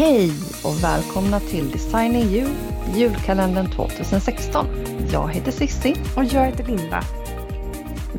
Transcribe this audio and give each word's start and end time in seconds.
Hej 0.00 0.32
och 0.64 0.84
välkomna 0.84 1.40
till 1.40 1.70
Designing 1.70 2.22
You, 2.22 2.48
julkalendern 2.94 3.70
2016. 3.70 4.66
Jag 5.12 5.28
heter 5.28 5.50
Sissi. 5.52 5.94
Och 6.16 6.24
jag 6.24 6.46
heter 6.46 6.64
Linda. 6.64 7.02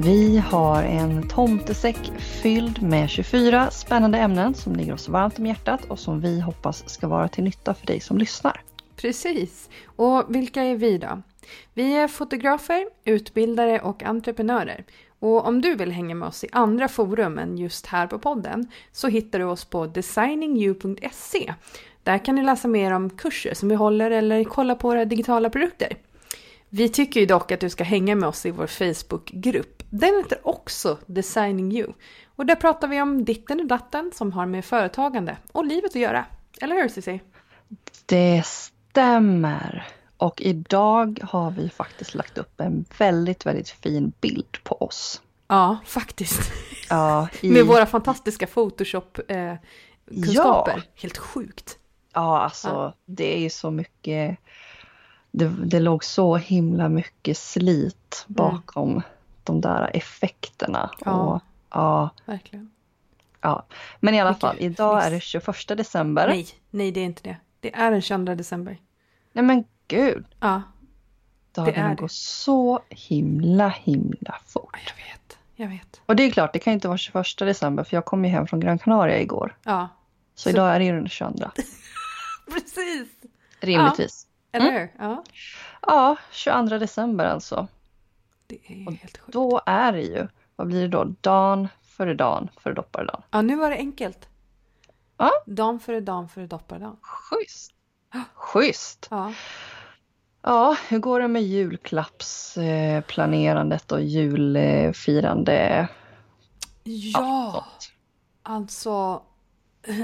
Vi 0.01 0.37
har 0.37 0.83
en 0.83 1.27
tomtesäck 1.27 2.11
fylld 2.19 2.81
med 2.81 3.09
24 3.09 3.71
spännande 3.71 4.17
ämnen 4.17 4.53
som 4.53 4.75
ligger 4.75 4.93
oss 4.93 5.09
varmt 5.09 5.39
om 5.39 5.45
hjärtat 5.45 5.85
och 5.85 5.99
som 5.99 6.21
vi 6.21 6.39
hoppas 6.39 6.89
ska 6.89 7.07
vara 7.07 7.27
till 7.27 7.43
nytta 7.43 7.73
för 7.73 7.87
dig 7.87 7.99
som 7.99 8.17
lyssnar. 8.17 8.61
Precis. 8.95 9.69
Och 9.85 10.35
vilka 10.35 10.63
är 10.63 10.75
vi 10.75 10.97
då? 10.97 11.21
Vi 11.73 11.93
är 11.93 12.07
fotografer, 12.07 12.85
utbildare 13.05 13.79
och 13.79 14.03
entreprenörer. 14.03 14.83
Och 15.21 15.45
om 15.45 15.61
du 15.61 15.75
vill 15.75 15.91
hänga 15.91 16.15
med 16.15 16.27
oss 16.27 16.43
i 16.43 16.47
andra 16.51 16.87
forum 16.87 17.37
än 17.37 17.57
just 17.57 17.85
här 17.85 18.07
på 18.07 18.19
podden 18.19 18.67
så 18.91 19.07
hittar 19.07 19.39
du 19.39 19.45
oss 19.45 19.65
på 19.65 19.85
designingyou.se. 19.85 21.53
Där 22.03 22.25
kan 22.25 22.35
du 22.35 22.41
läsa 22.41 22.67
mer 22.67 22.91
om 22.91 23.09
kurser 23.09 23.53
som 23.53 23.69
vi 23.69 23.75
håller 23.75 24.11
eller 24.11 24.43
kolla 24.43 24.75
på 24.75 24.87
våra 24.87 25.05
digitala 25.05 25.49
produkter. 25.49 25.97
Vi 26.69 26.89
tycker 26.89 27.19
ju 27.19 27.25
dock 27.25 27.51
att 27.51 27.59
du 27.59 27.69
ska 27.69 27.83
hänga 27.83 28.15
med 28.15 28.29
oss 28.29 28.45
i 28.45 28.51
vår 28.51 28.67
Facebookgrupp. 28.67 29.83
Den 29.89 30.15
heter 30.17 30.47
också 30.47 30.97
Designing 31.05 31.71
You. 31.71 31.93
Och 32.35 32.45
där 32.45 32.55
pratar 32.55 32.87
vi 32.87 33.01
om 33.01 33.25
ditten 33.25 33.59
och 33.59 33.67
datten 33.67 34.11
som 34.13 34.31
har 34.31 34.45
med 34.45 34.65
företagande 34.65 35.37
och 35.51 35.65
livet 35.65 35.91
att 35.91 36.01
göra. 36.01 36.25
Eller 36.61 36.75
hur 36.75 36.89
Cissi? 36.89 37.21
Det 38.05 38.43
stämmer. 38.45 39.87
Och 40.21 40.41
idag 40.41 41.19
har 41.23 41.51
vi 41.51 41.69
faktiskt 41.69 42.15
lagt 42.15 42.37
upp 42.37 42.61
en 42.61 42.85
väldigt, 42.97 43.45
väldigt 43.45 43.69
fin 43.69 44.13
bild 44.21 44.63
på 44.63 44.81
oss. 44.81 45.21
Ja, 45.47 45.77
faktiskt. 45.85 46.51
Ja, 46.89 47.27
i... 47.41 47.51
Med 47.51 47.65
våra 47.65 47.85
fantastiska 47.85 48.47
Photoshop-kunskaper. 48.47 50.73
Ja. 50.75 50.81
Helt 50.95 51.17
sjukt. 51.17 51.77
Ja, 52.13 52.39
alltså 52.41 52.67
Ja. 52.69 52.93
det 53.05 53.35
är 53.35 53.39
ju 53.39 53.49
så 53.49 53.71
mycket. 53.71 54.37
Det, 55.31 55.47
det 55.47 55.79
låg 55.79 56.03
så 56.03 56.35
himla 56.35 56.89
mycket 56.89 57.37
slit 57.37 58.23
bakom 58.27 59.01
de 59.43 59.61
där 59.61 59.91
effekterna. 59.93 60.79
Mm. 60.79 60.91
Ja. 61.05 61.13
Och, 61.21 61.41
ja, 61.69 62.09
Verkligen. 62.25 62.71
ja. 63.41 63.65
Men 63.99 64.13
i 64.13 64.21
alla 64.21 64.35
fall, 64.35 64.55
idag 64.59 65.03
är 65.03 65.11
det 65.11 65.19
21 65.19 65.67
december. 65.67 66.27
Nej, 66.27 66.47
nej 66.69 66.91
det 66.91 66.99
är 66.99 67.05
inte 67.05 67.23
det. 67.23 67.37
Det 67.59 67.75
är 67.75 67.91
den 67.91 68.01
22 68.01 68.35
december. 68.35 68.77
Nej 69.33 69.45
men 69.45 69.63
gud, 69.91 70.25
Ja, 70.39 70.61
är 71.55 71.89
det. 71.89 71.95
går 71.95 72.07
så 72.07 72.81
himla 72.89 73.67
himla 73.69 74.39
fort. 74.45 74.77
jag 74.87 75.05
vet. 75.05 75.37
Jag 75.55 75.67
vet. 75.67 76.01
Och 76.05 76.15
det 76.15 76.23
är 76.23 76.31
klart, 76.31 76.53
det 76.53 76.59
kan 76.59 76.73
inte 76.73 76.87
vara 76.87 76.97
21 76.97 77.25
december 77.37 77.83
för 77.83 77.97
jag 77.97 78.05
kom 78.05 78.25
ju 78.25 78.31
hem 78.31 78.47
från 78.47 78.59
Gran 78.59 78.79
Canaria 78.79 79.19
igår. 79.21 79.57
Ja, 79.63 79.87
Så, 80.35 80.41
Så- 80.43 80.49
idag 80.49 80.75
är 80.75 80.79
det 80.79 80.85
ju 80.85 80.91
den 80.91 81.09
22. 81.09 81.51
precis. 82.53 83.07
Rimligtvis. 83.59 84.27
Eller 84.51 84.69
Mm. 84.71 84.87
Ja, 84.99 85.23
Ja, 85.81 86.15
22 86.31 86.77
december 86.77 87.25
alltså. 87.25 87.67
det 88.47 88.55
är 88.55 88.87
Och 88.87 88.93
helt 88.93 89.17
sjukt. 89.17 89.33
Då 89.33 89.61
är 89.65 89.91
det 89.91 90.01
ju, 90.01 90.27
vad 90.55 90.67
blir 90.67 90.81
det 90.81 90.87
då? 90.87 91.15
Dan 91.21 91.67
före 91.83 92.13
dan 92.13 92.49
före 92.61 92.73
dopparedan. 92.73 93.21
Ja, 93.31 93.41
nu 93.41 93.55
var 93.55 93.69
det 93.69 93.75
enkelt. 93.77 94.29
Ja. 95.17 95.31
Dan 95.45 95.79
före 95.79 95.99
dan 96.01 96.29
före 96.29 96.47
dopparedan. 96.47 96.97
Schysst! 97.01 97.71
Schysst! 98.33 99.07
Ja. 99.11 99.33
Ja, 100.43 100.77
hur 100.89 100.99
går 100.99 101.19
det 101.19 101.27
med 101.27 101.43
julklappsplanerandet 101.43 103.91
och 103.91 104.01
julfirande? 104.01 105.87
Ja, 106.83 107.65
alltså. 108.43 109.21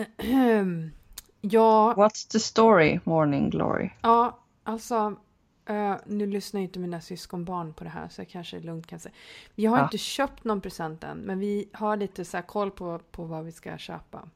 ja, 1.42 1.94
What's 1.98 2.32
the 2.32 2.40
story, 2.40 3.00
morning 3.04 3.50
glory? 3.50 3.90
ja, 4.02 4.40
alltså. 4.64 5.16
eh, 5.66 5.96
nu 6.06 6.26
lyssnar 6.28 6.60
ju 6.62 6.66
inte 6.68 6.80
mina 6.80 7.02
syskonbarn 7.02 7.74
på 7.74 7.84
det 7.84 7.90
här 7.90 8.08
så 8.10 8.22
jag 8.22 8.30
kanske 8.30 8.60
lugnt 8.60 8.88
kan 8.88 9.00
säga. 9.00 9.14
Jag 9.56 9.72
har 9.72 9.78
Ja. 9.78 9.84
inte 9.84 9.98
köpt 9.98 10.44
någon 10.44 10.62
present 10.62 11.04
än 11.04 11.18
men 11.18 11.40
vi 11.40 11.70
har 11.74 11.98
lite 11.98 12.26
så 12.26 12.42
koll 12.42 12.72
på, 12.72 13.00
på 13.12 13.24
vad 13.24 13.46
vi 13.46 13.52
ska 13.52 13.78
köpa. 13.78 14.30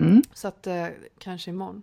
Mm. 0.00 0.22
Så 0.32 0.48
att 0.48 0.66
eh, 0.66 0.86
kanske 1.18 1.50
imorgon. 1.50 1.82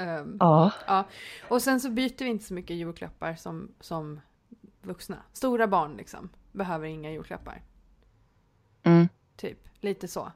Ehm, 0.00 0.36
Ja, 0.40 0.72
Ja, 0.86 1.04
och 1.48 1.62
sen 1.62 1.80
så 1.80 1.90
byter 1.90 2.24
vi 2.24 2.30
inte 2.30 2.44
så 2.44 2.54
mycket 2.54 2.76
julklappar 2.76 3.34
som, 3.34 3.68
som 3.80 4.20
vuxna. 4.82 5.16
Stora 5.32 5.66
barn 5.66 5.96
liksom 5.96 6.28
behöver 6.52 6.86
inga 6.86 7.10
julklappar. 7.12 7.62
mm, 8.82 9.08
Typ, 9.36 9.68
lite 9.80 10.08
så. 10.08 10.32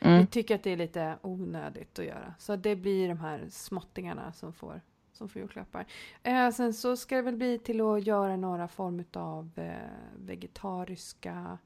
mm. 0.00 0.20
Vi 0.20 0.26
tycker 0.26 0.54
att 0.54 0.62
det 0.62 0.70
är 0.70 0.76
lite 0.76 1.18
onödigt 1.22 1.98
att 1.98 2.04
göra. 2.04 2.34
Så 2.38 2.56
det 2.56 2.76
blir 2.76 3.08
de 3.08 3.18
här 3.18 3.46
småttingarna 3.50 4.32
som 4.32 4.52
får, 4.52 4.80
som 5.12 5.28
får 5.28 5.40
julklappar. 5.42 5.86
Eh, 6.22 6.50
sen 6.50 6.74
så 6.74 6.96
ska 6.96 7.16
det 7.16 7.22
väl 7.22 7.36
bli 7.36 7.58
till 7.58 7.80
att 7.80 8.06
göra 8.06 8.36
några 8.36 8.68
form 8.68 9.04
av 9.12 9.50
eh, 9.56 9.74
vegetariska... 10.18 11.58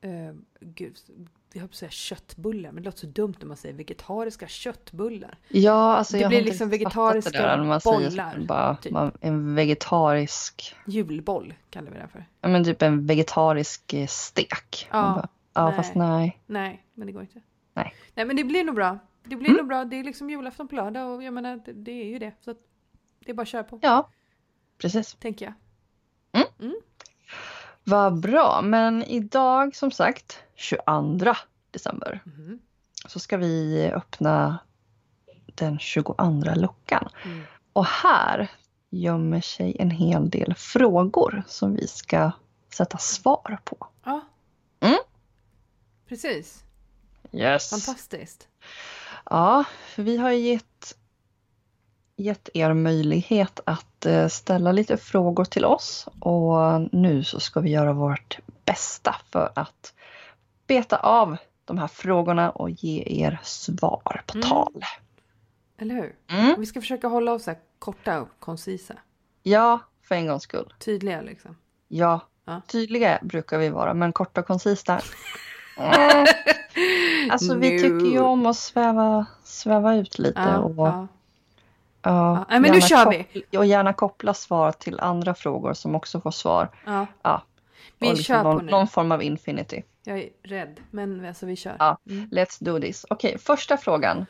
Eh, 0.00 0.34
gud, 0.60 0.96
jag 1.52 1.60
höll 1.60 1.68
på 1.68 1.72
att 1.72 1.76
säga 1.76 1.90
köttbullar, 1.90 2.72
men 2.72 2.82
det 2.82 2.86
låter 2.88 2.98
så 2.98 3.06
dumt 3.06 3.34
när 3.40 3.46
man 3.46 3.56
säger 3.56 3.74
vegetariska 3.74 4.46
köttbullar. 4.48 5.38
ja 5.48 5.72
alltså 5.96 6.12
Det 6.16 6.20
jag 6.20 6.28
blir 6.28 6.38
har 6.38 6.40
inte 6.40 6.50
liksom 6.50 6.68
fattat 6.70 6.80
vegetariska 6.80 7.30
det 7.30 7.38
där, 7.38 7.56
när 7.56 7.64
man 7.64 7.80
säger 7.80 8.10
bollar, 8.10 8.34
så, 8.34 8.40
bara, 8.46 8.76
typ. 8.76 8.92
man, 8.92 9.12
en 9.20 9.54
vegetarisk, 9.54 10.74
Julboll 10.86 11.54
kallar 11.70 11.90
vi 11.90 11.98
det 11.98 12.08
för. 12.08 12.24
ja 12.40 12.48
men 12.48 12.64
typ 12.64 12.82
en 12.82 13.06
vegetarisk 13.06 13.92
eh, 13.94 14.06
stek. 14.06 14.88
Ja, 14.90 15.02
bara, 15.02 15.28
ja 15.54 15.66
nej. 15.68 15.76
fast 15.76 15.94
nej. 15.94 16.40
Nej, 16.46 16.84
men 16.94 17.06
det 17.06 17.12
går 17.12 17.22
inte. 17.22 17.40
Nej. 17.74 17.94
Nej, 18.14 18.26
men 18.26 18.36
det 18.36 18.44
blir 18.44 18.64
nog 18.64 18.74
bra. 18.74 18.98
Det 19.24 19.36
blir 19.36 19.48
Mm. 19.48 19.56
nog 19.56 19.66
bra. 19.68 19.84
Det 19.84 19.96
är 19.96 20.04
liksom 20.04 20.30
julafton 20.30 20.68
på 20.68 20.74
lördag 20.74 21.14
och 21.14 21.22
jag 21.22 21.34
menar, 21.34 21.56
det, 21.64 21.72
det 21.72 21.92
är 21.92 22.04
ju 22.06 22.18
det. 22.18 22.32
Så 22.40 22.54
det 23.24 23.30
är 23.30 23.34
bara 23.34 23.42
att 23.42 23.48
köra 23.48 23.64
på, 23.64 23.78
Ja, 23.82 24.10
precis. 24.78 25.14
tänker 25.14 25.44
jag. 25.44 25.54
Vad 27.84 28.20
bra, 28.20 28.60
men 28.62 29.02
idag 29.04 29.76
som 29.76 29.90
sagt 29.90 30.38
22 30.54 31.34
december 31.70 32.22
Mhm. 32.24 32.58
så 33.08 33.18
ska 33.20 33.36
vi 33.36 33.90
öppna 33.94 34.58
den 35.54 35.78
22 35.78 36.54
luckan. 36.56 37.08
Mm. 37.24 37.42
Och 37.72 37.84
här 37.86 38.50
gömmer 38.90 39.40
sig 39.40 39.76
en 39.78 39.90
hel 39.90 40.30
del 40.30 40.54
frågor 40.54 41.42
som 41.46 41.74
vi 41.74 41.86
ska 41.86 42.30
sätta 42.74 42.98
svar 42.98 43.58
på. 43.64 43.86
Ja. 44.04 44.20
Mm. 44.80 44.98
Precis. 46.08 46.64
Yes. 47.32 47.70
Fantastiskt. 47.70 48.48
Ja, 49.30 49.64
för 49.86 50.02
vi 50.02 50.16
har 50.16 50.30
ju 50.30 50.38
gett, 50.38 50.96
gett 52.20 52.48
er 52.54 52.72
möjlighet 52.74 53.60
att 53.64 54.06
eh, 54.06 54.28
ställa 54.28 54.72
lite 54.72 54.96
frågor 54.96 55.44
till 55.44 55.64
oss 55.64 56.08
och 56.20 56.80
nu 56.92 57.24
så 57.24 57.40
ska 57.40 57.60
vi 57.60 57.70
göra 57.70 57.92
vårt 57.92 58.38
bästa 58.64 59.16
för 59.30 59.52
att 59.54 59.94
beta 60.66 60.96
av 60.96 61.36
de 61.64 61.78
här 61.78 61.86
frågorna 61.88 62.50
och 62.50 62.70
ge 62.70 63.02
er 63.24 63.40
svar 63.42 64.22
på 64.26 64.34
Mm. 64.38 64.48
tal. 64.48 64.84
Eller 65.78 65.94
hur? 65.94 66.14
Mm. 66.28 66.60
Vi 66.60 66.66
ska 66.66 66.80
försöka 66.80 67.08
hålla 67.08 67.32
oss 67.32 67.46
här 67.46 67.56
korta 67.78 68.20
och 68.20 68.28
koncisa. 68.38 68.94
Ja, 69.42 69.78
för 70.02 70.14
en 70.14 70.26
gångs 70.26 70.42
skull. 70.42 70.74
Tydliga 70.78 71.20
liksom. 71.20 71.56
Ja, 71.88 72.20
Ja. 72.44 72.60
tydliga 72.66 73.18
brukar 73.22 73.58
vi 73.58 73.68
vara, 73.68 73.94
men 73.94 74.12
korta 74.12 74.40
och 74.40 74.46
koncisa. 74.46 75.00
Mm. 75.78 76.26
Alltså 77.30 77.54
vi 77.54 77.70
No. 77.76 77.78
tycker 77.82 78.12
ju 78.12 78.20
om 78.20 78.46
att 78.46 78.56
sväva, 78.56 79.26
sväva 79.44 79.94
ut 79.94 80.18
lite 80.18 80.40
Ja, 80.40 80.58
och 80.58 80.86
ja. 80.86 81.06
Ja, 82.02 82.44
men 82.48 82.62
nu 82.62 82.80
kör 82.80 83.10
vi. 83.10 83.58
Och 83.58 83.66
gärna 83.66 83.92
koppla 83.92 84.34
svar 84.34 84.72
till 84.72 85.00
andra 85.00 85.34
frågor 85.34 85.74
som 85.74 85.94
också 85.94 86.20
får 86.20 86.30
svar. 86.30 86.68
ja. 86.86 87.06
Ja. 87.22 87.42
Vi 87.98 88.12
och 88.12 88.16
kör 88.16 88.42
på 88.42 88.52
någon, 88.52 88.64
nu. 88.64 88.70
någon 88.70 88.88
form 88.88 89.12
av 89.12 89.22
infinity. 89.22 89.82
Jag 90.04 90.18
är 90.18 90.28
rädd, 90.42 90.80
men 90.90 91.26
alltså 91.26 91.46
vi 91.46 91.56
kör. 91.56 91.76
Ja. 91.78 91.98
Mm. 92.10 92.28
Let's 92.32 92.64
do 92.64 92.80
this. 92.80 93.06
Okej, 93.10 93.38
första 93.38 93.76
frågan. 93.76 94.26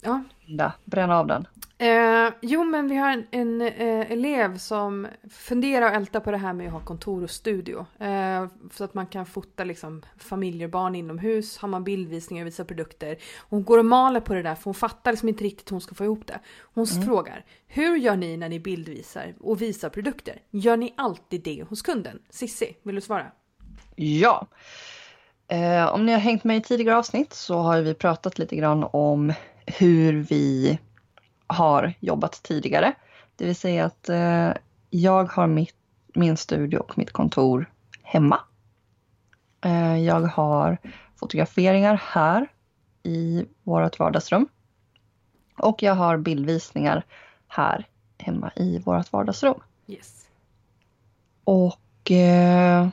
Ja. 0.00 0.22
Linda, 0.46 0.72
bränn 0.84 1.10
av 1.10 1.26
den. 1.26 1.46
Eh, 1.78 2.32
jo, 2.40 2.64
men 2.64 2.88
vi 2.88 2.96
har 2.96 3.10
en, 3.10 3.26
en 3.30 3.62
eh, 3.62 4.12
elev 4.12 4.58
som 4.58 5.06
funderar 5.30 5.90
och 5.90 5.96
ältar 5.96 6.20
på 6.20 6.30
det 6.30 6.36
här 6.36 6.52
med 6.52 6.66
att 6.66 6.72
ha 6.72 6.80
kontor 6.80 7.22
och 7.22 7.30
studio. 7.30 7.86
Eh, 7.98 8.46
så 8.72 8.84
att 8.84 8.94
man 8.94 9.06
kan 9.06 9.26
fota 9.26 9.64
liksom, 9.64 10.02
familjer 10.18 10.66
och 10.66 10.70
barn 10.70 10.94
inomhus, 10.94 11.58
har 11.58 11.68
man 11.68 11.84
bildvisningar 11.84 12.42
och 12.42 12.46
visar 12.46 12.64
produkter. 12.64 13.16
Hon 13.48 13.64
går 13.64 13.78
och 13.78 13.84
maler 13.84 14.20
på 14.20 14.34
det 14.34 14.42
där 14.42 14.54
för 14.54 14.64
hon 14.64 14.74
fattar 14.74 15.12
liksom 15.12 15.28
inte 15.28 15.44
riktigt 15.44 15.70
hur 15.70 15.74
hon 15.74 15.80
ska 15.80 15.94
få 15.94 16.04
ihop 16.04 16.26
det. 16.26 16.40
Hon 16.74 16.86
frågar, 16.86 17.44
hur 17.66 17.96
gör 17.96 18.16
ni 18.16 18.36
när 18.36 18.48
ni 18.48 18.60
bildvisar 18.60 19.34
och 19.40 19.62
visar 19.62 19.88
produkter? 19.88 20.40
Gör 20.50 20.76
ni 20.76 20.94
alltid 20.96 21.42
det 21.42 21.62
hos 21.68 21.82
kunden? 21.82 22.18
Sissi, 22.30 22.76
vill 22.82 22.94
du 22.94 23.00
svara? 23.00 23.26
Ja. 23.94 24.46
Eh, 25.48 25.94
om 25.94 26.06
ni 26.06 26.12
har 26.12 26.20
hängt 26.20 26.44
med 26.44 26.56
i 26.56 26.60
tidigare 26.60 26.96
avsnitt 26.96 27.32
så 27.32 27.58
har 27.58 27.80
vi 27.80 27.94
pratat 27.94 28.38
lite 28.38 28.56
grann 28.56 28.84
om 28.92 29.32
hur 29.66 30.12
vi 30.12 30.78
har 31.46 31.94
jobbat 32.00 32.42
tidigare. 32.42 32.94
Det 33.36 33.44
vill 33.44 33.56
säga 33.56 33.84
att 33.84 34.08
eh, 34.08 34.52
jag 34.90 35.24
har 35.24 35.46
mitt, 35.46 35.76
min 36.14 36.36
studio 36.36 36.78
och 36.78 36.98
mitt 36.98 37.12
kontor 37.12 37.70
hemma. 38.02 38.40
Eh, 39.64 39.96
jag 39.96 40.20
har 40.20 40.78
fotograferingar 41.16 42.02
här 42.04 42.48
i 43.02 43.46
vårt 43.62 43.98
vardagsrum. 43.98 44.48
Och 45.58 45.82
jag 45.82 45.94
har 45.94 46.16
bildvisningar 46.16 47.04
här 47.48 47.86
hemma 48.18 48.52
i 48.56 48.78
vårt 48.78 49.12
vardagsrum. 49.12 49.60
Yes. 49.86 50.28
Och 51.44 52.10
eh, 52.10 52.88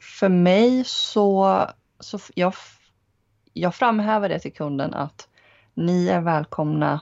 för 0.00 0.28
mig 0.28 0.84
så, 0.86 1.60
så 2.00 2.18
jag, 2.34 2.54
jag 3.52 3.74
framhäver 3.74 4.28
det 4.28 4.38
till 4.38 4.52
kunden 4.52 4.94
att 4.94 5.28
ni 5.74 6.08
är 6.08 6.20
välkomna 6.20 7.00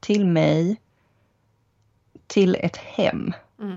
till 0.00 0.26
mig 0.26 0.80
till 2.26 2.56
ett 2.60 2.76
hem. 2.76 3.32
Mm. 3.60 3.76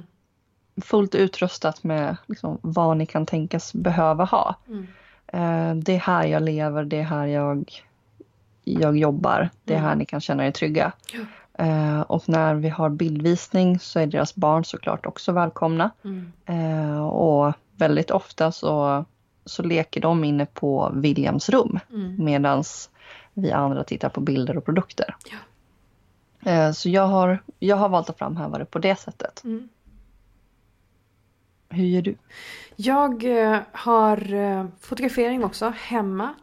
Fullt 0.82 1.16
utrustat 1.16 1.84
med 1.84 2.18
liksom, 2.26 2.58
vad 2.62 2.98
ni 2.98 3.06
kan 3.06 3.26
tänkas 3.26 3.74
behöva 3.74 4.24
ha. 4.24 4.56
Mm. 4.68 4.88
Eh, 5.28 5.84
det 5.84 5.96
är 5.96 6.00
här 6.00 6.26
jag 6.26 6.44
lever, 6.44 6.84
det 6.84 7.00
är 7.00 7.04
här 7.04 7.26
jag, 7.26 7.72
jag 8.64 8.98
jobbar, 8.98 9.50
det 9.64 9.74
är 9.74 9.80
här 9.80 9.88
Mm. 9.88 10.00
ni 10.00 10.06
kan 10.06 10.22
känna 10.22 10.48
er 10.48 10.52
trygga. 10.52 10.92
Eh, 11.58 12.02
och 12.02 12.30
när 12.30 12.56
vi 12.56 12.70
har 12.70 12.90
bildvisning 12.90 13.80
så 13.80 14.00
är 14.00 14.08
deras 14.08 14.36
barn 14.36 14.66
såklart 14.66 15.06
också 15.06 15.32
välkomna. 15.32 15.92
Mm. 16.04 16.32
Eh, 16.46 17.08
och 17.08 17.54
väldigt 17.76 18.12
ofta 18.12 18.52
så, 18.52 19.06
så 19.46 19.64
leker 19.64 20.02
de 20.02 20.24
inne 20.24 20.46
på 20.46 20.92
Williams 20.94 21.50
rum 21.50 21.80
Mm. 21.94 22.26
Vi 23.36 23.52
andra 23.52 23.84
tittar 23.84 24.10
på 24.10 24.22
bilder 24.22 24.58
och 24.58 24.66
produkter. 24.66 25.16
Ja. 25.32 25.38
Eh, 26.52 26.72
så 26.72 26.90
jag 26.90 27.08
har, 27.08 27.40
jag 27.60 27.76
har 27.76 27.90
valt 27.90 28.10
att 28.10 28.18
framhäva 28.18 28.58
det 28.58 28.66
på 28.66 28.80
det 28.80 28.96
sättet. 28.96 29.44
Mm. 29.44 29.70
Hur 31.70 31.86
gör 31.86 32.02
du? 32.02 32.16
Jag 32.76 33.24
eh, 33.24 33.60
har 33.72 34.34
eh, 34.34 34.66
fotografering 34.82 35.44
också 35.44 35.74
hemma. 35.78 36.34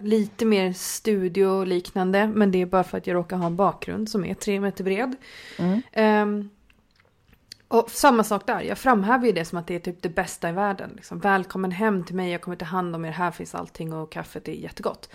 Lite 0.00 0.44
mer 0.44 0.72
studioliknande 0.72 2.26
men 2.26 2.50
det 2.50 2.62
är 2.62 2.66
bara 2.66 2.84
för 2.84 2.98
att 2.98 3.06
jag 3.06 3.14
råkar 3.14 3.36
ha 3.36 3.46
en 3.46 3.56
bakgrund 3.56 4.08
som 4.08 4.24
är 4.24 4.34
tre 4.34 4.60
meter 4.60 4.84
bred. 4.84 5.16
Mm. 5.58 6.50
Och 7.70 7.90
samma 7.90 8.24
sak 8.24 8.46
där, 8.46 8.60
jag 8.60 8.78
framhäver 8.78 9.26
ju 9.26 9.32
det 9.32 9.44
som 9.44 9.58
att 9.58 9.66
det 9.66 9.74
är 9.74 9.78
typ 9.78 10.02
det 10.02 10.08
bästa 10.08 10.48
i 10.48 10.52
världen. 10.52 10.90
Liksom, 10.96 11.18
Välkommen 11.18 11.70
hem 11.70 12.04
till 12.04 12.14
mig, 12.14 12.32
jag 12.32 12.40
kommer 12.40 12.56
ta 12.56 12.64
hand 12.64 12.94
om 12.94 13.04
er, 13.04 13.10
här 13.10 13.30
finns 13.30 13.54
allting 13.54 13.92
och 13.92 14.12
kaffet 14.12 14.48
är 14.48 14.52
jättegott. 14.52 15.08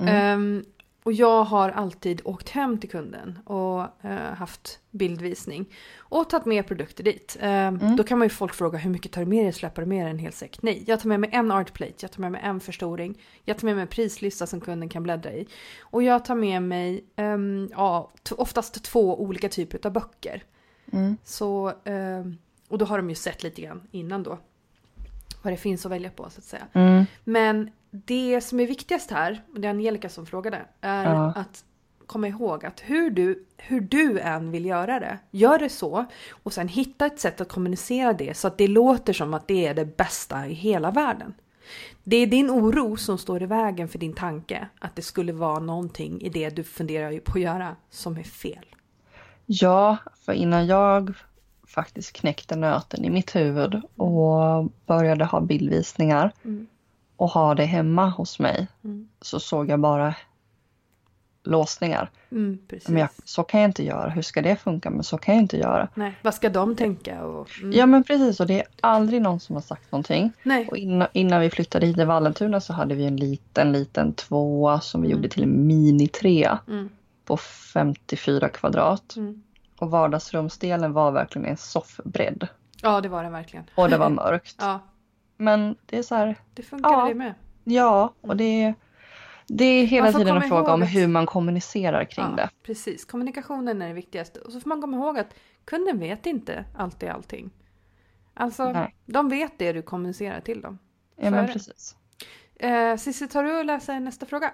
Mm. 0.00 0.14
Ehm, 0.14 0.64
och 1.02 1.12
jag 1.12 1.44
har 1.44 1.70
alltid 1.70 2.20
åkt 2.24 2.48
hem 2.48 2.78
till 2.78 2.90
kunden 2.90 3.38
och 3.44 3.80
eh, 3.80 4.34
haft 4.36 4.78
bildvisning. 4.90 5.66
Och 5.98 6.30
tagit 6.30 6.46
med 6.46 6.66
produkter 6.66 7.04
dit. 7.04 7.36
Ehm, 7.40 7.78
Mm. 7.80 7.96
Då 7.96 8.04
kan 8.04 8.18
man 8.18 8.26
ju 8.26 8.30
folk 8.30 8.54
fråga 8.54 8.78
hur 8.78 8.90
mycket 8.90 9.12
tar 9.12 9.20
du 9.20 9.26
med 9.26 9.44
dig? 9.44 9.52
Släpper 9.52 9.82
du 9.82 9.88
med 9.88 10.04
dig 10.04 10.10
en 10.10 10.18
hel 10.18 10.32
säck? 10.32 10.58
Nej, 10.62 10.84
jag 10.86 11.00
tar 11.00 11.08
med 11.08 11.20
mig 11.20 11.30
en 11.32 11.50
artplate, 11.52 11.94
jag 11.98 12.12
tar 12.12 12.20
med 12.20 12.32
mig 12.32 12.40
en 12.44 12.60
förstoring. 12.60 13.18
Jag 13.44 13.58
tar 13.58 13.66
med 13.66 13.74
mig 13.74 13.82
en 13.82 13.88
prislista 13.88 14.46
som 14.46 14.60
kunden 14.60 14.88
kan 14.88 15.02
bläddra 15.02 15.32
i. 15.32 15.46
Och 15.80 16.02
jag 16.02 16.24
tar 16.24 16.34
med 16.34 16.62
mig 16.62 17.04
ehm, 17.16 17.68
ja, 17.72 18.10
oftast 18.30 18.84
två 18.84 19.22
olika 19.22 19.48
typer 19.48 19.86
av 19.86 19.92
böcker. 19.92 20.42
Mm. 20.92 21.16
Så, 21.24 21.72
ehm, 21.84 22.38
och 22.68 22.78
då 22.78 22.84
har 22.84 22.96
de 22.96 23.08
ju 23.08 23.14
sett 23.16 23.42
lite 23.42 23.62
grann 23.62 23.82
innan 23.90 24.22
då. 24.22 24.38
Vad 25.42 25.52
det 25.52 25.56
finns 25.56 25.86
att 25.86 25.92
välja 25.92 26.10
på 26.10 26.30
så 26.30 26.38
att 26.38 26.44
säga. 26.44 26.66
Mm. 26.72 27.04
Men 27.24 27.70
det 27.90 28.40
som 28.40 28.60
är 28.60 28.66
viktigast 28.66 29.10
här, 29.10 29.42
och 29.54 29.60
det 29.60 29.68
är 29.68 29.70
Angelica 29.70 30.08
som 30.08 30.26
frågade, 30.26 30.62
är 30.80 31.04
Ja. 31.04 31.32
att 31.36 31.64
komma 32.06 32.28
ihåg 32.28 32.64
att 32.64 32.80
hur 32.80 33.10
du, 33.10 33.44
hur 33.56 33.80
du 33.80 34.20
än 34.20 34.50
vill 34.50 34.64
göra 34.66 35.00
det, 35.00 35.18
gör 35.30 35.58
det 35.58 35.68
så 35.68 36.04
och 36.42 36.52
sen 36.52 36.68
hitta 36.68 37.06
ett 37.06 37.20
sätt 37.20 37.40
att 37.40 37.48
kommunicera 37.48 38.12
det 38.12 38.36
så 38.36 38.46
att 38.48 38.58
det 38.58 38.66
låter 38.66 39.12
som 39.12 39.34
att 39.34 39.48
det 39.48 39.66
är 39.66 39.74
det 39.74 39.96
bästa 39.96 40.46
i 40.46 40.52
hela 40.52 40.90
världen. 40.90 41.34
Det 42.04 42.16
är 42.16 42.26
din 42.26 42.50
oro 42.50 42.96
som 42.96 43.18
står 43.18 43.42
i 43.42 43.46
vägen 43.46 43.88
för 43.88 43.98
din 43.98 44.12
tanke 44.12 44.68
att 44.78 44.96
det 44.96 45.02
skulle 45.02 45.32
vara 45.32 45.58
någonting 45.58 46.20
i 46.22 46.28
det 46.28 46.50
du 46.50 46.64
funderar 46.64 47.18
på 47.18 47.32
att 47.32 47.40
göra 47.40 47.76
som 47.90 48.16
är 48.16 48.22
fel. 48.22 48.66
Ja, 49.52 49.96
för 50.24 50.32
innan 50.32 50.66
jag 50.66 51.12
faktiskt 51.66 52.12
knäckte 52.12 52.56
nöten 52.56 53.04
i 53.04 53.10
mitt 53.10 53.36
huvud 53.36 53.80
och 53.96 54.64
började 54.86 55.24
ha 55.24 55.40
bildvisningar 55.40 56.32
Mm. 56.44 56.66
och 57.16 57.30
ha 57.30 57.54
det 57.54 57.64
hemma 57.64 58.08
hos 58.08 58.38
mig 58.38 58.68
Mm. 58.84 59.08
så 59.20 59.40
såg 59.40 59.68
jag 59.68 59.80
bara 59.80 60.14
låsningar. 61.44 62.10
Mm. 62.30 62.58
Men 62.88 62.96
jag, 62.96 63.08
så 63.24 63.42
kan 63.42 63.60
jag 63.60 63.68
inte 63.68 63.84
göra. 63.84 64.08
Hur 64.10 64.22
ska 64.22 64.42
det 64.42 64.56
funka? 64.56 64.90
Men 64.90 65.02
så 65.04 65.18
kan 65.18 65.34
jag 65.34 65.42
inte 65.44 65.56
göra. 65.56 65.88
Nej, 65.94 66.14
vad 66.22 66.34
ska 66.34 66.48
de 66.48 66.76
tänka? 66.76 67.24
Och, 67.24 67.48
mm. 67.62 67.72
Ja 67.72 67.86
men 67.86 68.04
precis 68.04 68.40
och 68.40 68.46
det 68.46 68.60
är 68.60 68.66
aldrig 68.80 69.22
någon 69.22 69.40
som 69.40 69.54
har 69.56 69.62
sagt 69.62 69.92
någonting. 69.92 70.32
Nej. 70.42 70.68
Och 70.68 70.76
innan, 70.76 71.08
innan 71.12 71.40
vi 71.40 71.50
flyttade 71.50 71.86
hit 71.86 71.96
till 71.96 72.06
Vallentuna 72.06 72.60
så 72.60 72.72
hade 72.72 72.94
vi 72.94 73.04
en 73.06 73.16
liten, 73.16 73.72
liten 73.72 74.12
tvåa 74.12 74.80
som 74.80 75.02
vi 75.02 75.06
Mm. 75.08 75.18
gjorde 75.18 75.28
till 75.28 75.42
en 75.42 75.66
mini-trea 75.66 76.58
Mm. 76.68 76.88
På 77.30 77.36
54 77.36 78.48
kvadrat. 78.48 79.16
Mm. 79.16 79.42
Och 79.78 79.90
vardagsrumsdelen 79.90 80.92
var 80.92 81.12
verkligen 81.12 81.46
en 81.46 81.56
soffbredd. 81.56 82.48
Ja, 82.82 83.00
det 83.00 83.08
var 83.08 83.24
det 83.24 83.30
verkligen. 83.30 83.64
Och 83.74 83.90
det 83.90 83.98
var 83.98 84.10
mörkt. 84.10 84.56
Ja, 84.60 84.80
Men 85.36 85.76
det 85.86 85.98
är 85.98 86.02
så 86.02 86.14
här, 86.14 86.36
det 86.54 86.62
funkar 86.62 86.90
Ja. 86.90 87.08
det 87.08 87.14
med. 87.14 87.34
ja, 87.64 88.14
och 88.20 88.36
det 88.36 88.44
är, 88.62 88.74
det 89.46 89.64
är 89.64 89.86
hela 89.86 90.04
Man 90.04 90.14
tiden 90.20 90.36
en 90.36 90.42
fråga 90.48 90.72
om 90.74 90.82
att- 90.82 90.94
hur 90.94 91.08
man 91.08 91.26
kommunicerar 91.26 92.04
kring 92.04 92.26
ja, 92.30 92.36
det. 92.36 92.48
Precis, 92.62 93.04
kommunikationen 93.04 93.82
är 93.82 93.88
det 93.88 93.94
viktigaste. 93.94 94.40
Och 94.40 94.52
så 94.52 94.60
får 94.60 94.68
man 94.68 94.80
komma 94.80 94.96
ihåg 94.96 95.18
att 95.18 95.34
kunden 95.64 95.98
vet 95.98 96.26
inte 96.26 96.64
alltid 96.76 97.08
allting. 97.08 97.50
Alltså, 98.34 98.72
Nej. 98.72 98.96
de 99.06 99.28
vet 99.28 99.58
det 99.58 99.72
du 99.72 99.82
kommunicerar 99.82 100.40
till 100.40 100.60
dem. 100.60 100.78
Ja, 101.16 101.30
men 101.30 101.46
precis. 101.46 101.96
Eh, 102.56 102.96
Cissi, 102.96 103.28
tar 103.28 103.44
du 103.44 103.58
och 103.58 103.64
läser 103.64 104.00
nästa 104.00 104.26
fråga? 104.26 104.52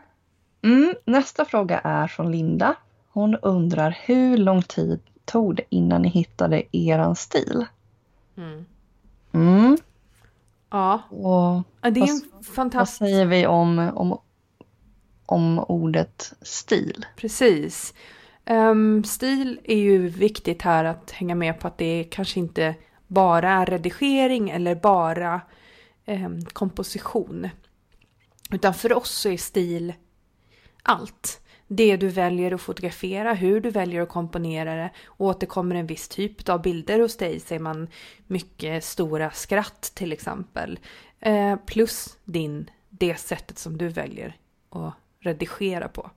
Mm, 0.67 0.95
nästa 1.05 1.45
fråga 1.45 1.79
är 1.79 2.07
från 2.07 2.33
Linda. 2.33 2.75
Hon 3.13 3.37
undrar 3.37 3.99
hur 4.05 4.37
lång 4.37 4.63
tid 4.63 5.01
tog 5.25 5.57
det 5.57 5.63
innan 5.69 6.03
ni 6.03 6.09
hittade 6.09 6.77
eran 6.77 7.17
stil? 7.17 7.65
Mm. 8.37 8.65
Mm. 9.33 9.77
Ja, 10.71 11.03
Och 11.11 11.63
det 11.93 12.01
är 12.01 12.01
Vad- 12.01 12.09
en 12.09 12.23
vad 12.33 12.47
fantastisk... 12.47 12.99
säger 12.99 13.27
vi 13.27 13.47
om, 13.47 13.79
om, 13.95 14.19
om 15.27 15.59
ordet 15.69 16.33
stil? 16.43 17.07
Precis. 17.17 17.95
Ehm, 18.45 19.05
stil 19.05 19.61
är 19.65 19.77
ju 19.79 20.09
viktigt 20.09 20.63
här 20.63 20.85
att 20.85 21.11
hänga 21.11 21.35
med 21.35 21.61
på 21.61 21.69
att 21.69 21.79
det 21.79 22.05
kanske 22.11 22.41
inte 22.41 22.75
bara 23.07 23.51
är 23.51 23.67
redigering 23.67 24.51
eller 24.51 24.75
bara 24.75 25.41
ehm, 26.05 26.45
komposition. 26.45 27.49
Utan 28.51 28.75
för 28.75 28.93
oss 28.93 29.11
så 29.11 29.29
är 29.29 29.37
stil 29.37 29.93
allt. 30.87 31.41
Det 31.69 31.97
du 31.97 32.09
väljer 32.09 32.53
att 32.55 32.61
fotografera, 32.61 33.35
hur 33.35 33.61
du 33.61 33.71
väljer 33.71 34.03
att 34.03 34.09
komponera 34.09 34.75
det. 34.75 34.91
Återkommer 35.17 35.75
en 35.77 35.87
viss 35.87 36.09
typ 36.09 36.49
av 36.49 36.63
bilder 36.63 37.01
hos 37.01 37.17
dig, 37.17 37.41
ser 37.41 37.59
man 37.59 37.89
mycket 38.27 38.85
stora 38.85 39.31
skratt 39.31 39.93
till 39.95 40.13
exempel. 40.13 40.79
Eh, 41.21 41.57
plus 41.67 42.17
din, 42.25 42.71
det 42.91 43.17
sättet 43.17 43.59
som 43.59 43.79
du 43.79 43.89
väljer 43.89 44.37
att 44.71 44.95
redigera 45.21 45.89
på. 45.89 46.11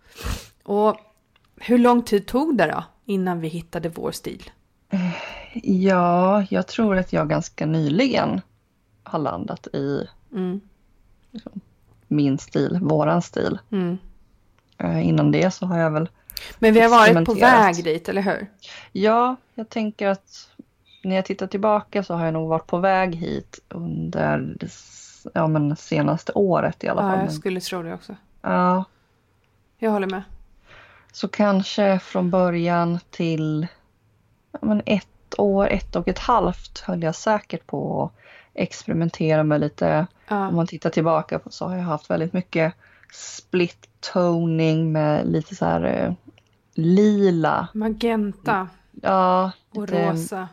Och 0.64 0.98
hur 1.56 1.78
lång 1.78 2.04
tid 2.04 2.28
tog 2.28 2.58
det 2.58 2.66
då 2.68 2.84
innan 3.06 3.40
vi 3.40 3.48
hittade 3.48 3.90
vår 3.90 4.12
stil? 4.12 4.52
Ja, 5.64 6.46
jag 6.50 6.68
tror 6.68 6.98
att 6.98 7.14
jag 7.14 7.30
ganska 7.30 7.66
nyligen 7.66 8.42
har 9.04 9.20
landat 9.20 9.68
i 9.68 10.08
Mm, 10.32 10.62
min 12.08 12.38
stil, 12.38 12.80
våran 12.82 13.22
stil. 13.22 13.60
mm. 13.72 13.98
Eh, 14.80 15.08
innan 15.08 15.32
det 15.32 15.52
så 15.52 15.66
har 15.66 15.78
jag 15.80 15.92
väl, 15.92 16.10
Men 16.60 16.74
vi 16.74 16.80
har 16.80 16.90
varit 16.90 17.26
på 17.26 17.34
väg 17.34 17.84
dit, 17.84 18.10
eller 18.10 18.22
hur? 18.22 18.48
ja, 18.92 19.36
jag 19.56 19.70
tänker 19.70 20.08
att 20.08 20.50
när 21.04 21.16
jag 21.16 21.26
tittar 21.26 21.48
tillbaka 21.48 22.04
så 22.04 22.14
har 22.14 22.26
jag 22.26 22.34
nog 22.34 22.50
varit 22.50 22.68
på 22.68 22.78
väg 22.78 23.16
hit 23.16 23.60
under 23.70 24.56
ja, 25.34 25.48
men 25.48 25.76
senaste 25.76 26.32
året 26.32 26.84
i 26.84 26.88
alla 26.88 27.02
Ja, 27.02 27.08
fall. 27.10 27.18
jag 27.18 27.26
Men, 27.26 27.34
skulle 27.34 27.60
tro 27.62 27.84
det 27.84 27.94
också. 27.94 28.16
ja, 28.42 28.84
Jag 29.78 29.92
håller 29.92 30.08
med. 30.08 30.24
så 31.12 31.28
kanske 31.28 32.00
från 32.00 32.30
början 32.30 33.00
till 33.10 33.68
ja, 34.52 34.60
men 34.62 34.82
ett 34.86 35.08
år, 35.38 35.68
ett 35.68 35.96
och 35.96 36.08
ett 36.08 36.20
halvt 36.20 36.80
höll 36.80 37.04
jag 37.04 37.16
säkert 37.16 37.68
på 37.68 38.04
att 38.04 38.12
experimentera 38.54 39.44
med 39.44 39.62
lite 39.62 40.00
Om 40.00 40.38
Ja, 40.38 40.52
man 40.52 40.68
tittar 40.68 40.90
tillbaka 40.90 41.40
på 41.40 41.50
så 41.52 41.68
har 41.68 41.76
jag 41.76 41.84
haft 41.84 42.10
väldigt 42.10 42.34
mycket 42.34 42.74
split 43.14 43.89
toning 44.00 44.92
med 44.92 45.28
lite 45.32 45.56
så 45.56 45.66
här 45.66 45.84
eh, 45.84 46.14
lila. 46.74 47.68
magenta 47.74 48.68
Ja, 49.02 49.52
och 49.76 49.82
lite, 49.82 50.12
rosa. 50.12 50.48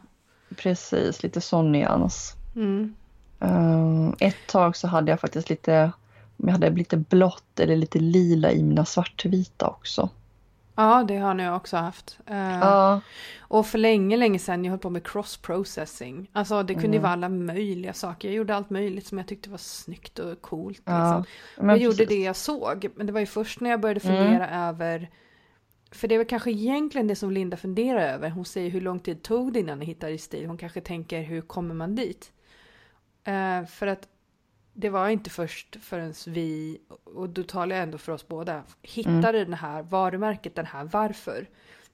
precis, 0.57 1.23
lite 1.23 1.41
sån 1.41 1.73
nyans. 1.73 2.35
Mm. 2.57 2.95
Eh, 3.41 4.09
ett 4.29 4.47
tag 4.49 4.77
så 4.77 4.89
hade 4.89 5.11
jag 5.11 5.21
faktiskt 5.21 5.51
lite, 5.51 5.93
jag 6.37 6.53
hade 6.53 6.71
lite 6.71 6.97
blått 6.97 7.61
eller 7.61 7.77
lite 7.77 7.99
lila 7.99 8.53
i 8.53 8.63
mina 8.63 8.85
svartvita 8.85 9.69
också. 9.69 10.09
Ja, 10.77 11.05
det 11.09 11.17
har 11.17 11.35
ni 11.35 11.51
också 11.51 11.77
haft. 11.77 12.19
Eh, 12.27 12.59
Ja, 12.59 13.01
Och 13.41 13.67
för 13.67 13.79
länge, 13.79 14.17
länge 14.17 14.39
sedan 14.39 14.65
jag 14.65 14.71
höll 14.71 14.79
på 14.81 14.91
med 14.91 15.03
cross-processing. 15.07 16.31
Alltså 16.33 16.63
det 16.63 16.75
kunde 16.75 16.87
ju 16.89 16.93
Mm. 16.99 17.03
vara 17.03 17.13
alla 17.13 17.29
möjliga 17.29 17.93
saker. 17.93 18.29
Jag 18.29 18.35
gjorde 18.37 18.55
allt 18.57 18.71
möjligt 18.71 19.07
som 19.07 19.19
jag 19.19 19.27
tyckte 19.27 19.51
var 19.51 19.59
snyggt 19.59 20.19
och 20.19 20.43
coolt. 20.43 20.83
ja. 20.85 21.19
Liksom. 21.19 21.69
jag 21.69 21.79
gjorde 21.79 22.05
det 22.05 22.23
jag 22.23 22.37
såg. 22.37 22.87
Men 22.95 23.07
det 23.07 23.13
var 23.13 23.21
ju 23.21 23.27
först 23.27 23.61
när 23.61 23.71
jag 23.71 23.81
började 23.81 24.01
Mm. 24.09 24.17
fundera 24.25 24.51
över 24.69 25.11
för 25.91 26.09
det 26.09 26.15
är 26.15 26.19
väl 26.19 26.27
kanske 26.27 26.51
egentligen 26.51 27.07
det 27.07 27.17
som 27.17 27.31
Linda 27.31 27.57
funderar 27.57 28.01
över. 28.01 28.31
Hon 28.31 28.45
säger 28.45 28.71
hur 28.71 28.81
lång 28.81 28.99
tid 29.01 29.23
tog 29.23 29.53
det 29.53 29.61
innan 29.61 29.79
ni 29.79 29.85
hittade 29.85 30.13
i 30.13 30.19
stil? 30.19 30.47
Hon 30.47 30.57
kanske 30.59 30.81
tänker 30.81 31.23
hur 31.23 31.41
kommer 31.41 31.75
man 31.75 31.95
dit? 31.95 32.33
Eh, 33.25 33.65
för 33.67 33.87
att 33.87 34.09
det 34.79 34.89
var 34.91 35.09
inte 35.09 35.31
först 35.31 35.77
förrän 35.81 36.15
vi, 36.27 36.79
och 37.05 37.29
då 37.29 37.43
talar 37.43 37.77
jag 37.77 37.83
ändå 37.83 37.99
för 37.99 38.13
oss 38.13 38.29
båda, 38.29 38.63
hittade 38.83 39.39
mm. 39.39 39.51
det 39.51 39.57
här 39.57 39.83
varumärket, 39.83 40.55
den 40.55 40.67
här 40.67 40.85
varför. 40.85 41.49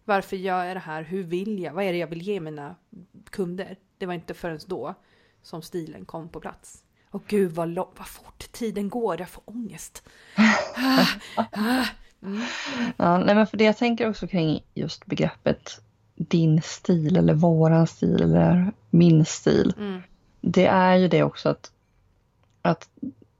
Varför 0.04 0.36
gör 0.36 0.64
jag 0.64 0.76
det 0.76 0.80
här? 0.80 1.02
Hur 1.02 1.22
vill 1.22 1.58
jag? 1.58 1.72
Vad 1.72 1.84
är 1.84 1.92
det 1.92 1.98
jag 1.98 2.06
vill 2.06 2.22
ge 2.22 2.40
mina 2.40 2.74
kunder? 3.30 3.76
Det 3.98 4.06
var 4.06 4.14
inte 4.14 4.34
förrän 4.34 4.58
då 4.66 4.94
som 5.42 5.62
stilen 5.62 6.04
kom 6.04 6.28
på 6.28 6.40
plats. 6.40 6.84
Och 7.10 7.22
gud 7.26 7.52
vad, 7.52 7.74
vad 7.74 8.06
fort 8.06 8.52
tiden 8.52 8.88
går, 8.88 9.20
jag 9.20 9.28
får 9.28 9.42
ångest. 9.44 10.02
Ah, 11.36 11.46
ah, 11.52 11.86
mm. 12.22 12.42
Ja, 12.96 13.18
nej 13.18 13.34
men 13.34 13.46
för 13.46 13.56
det 13.56 13.64
jag 13.64 13.76
tänker 13.76 14.08
också 14.08 14.26
kring 14.26 14.64
just 14.74 15.06
begreppet 15.06 15.80
din 16.14 16.62
stil 16.62 17.16
eller 17.16 17.34
våran 17.34 17.86
stil 17.86 18.22
eller 18.22 18.72
min 18.90 19.24
stil. 19.24 19.74
Mm. 19.78 20.02
Det 20.40 20.66
är 20.66 20.96
ju 20.96 21.08
det 21.08 21.22
också 21.22 21.48
att, 21.48 21.72
att 22.62 22.88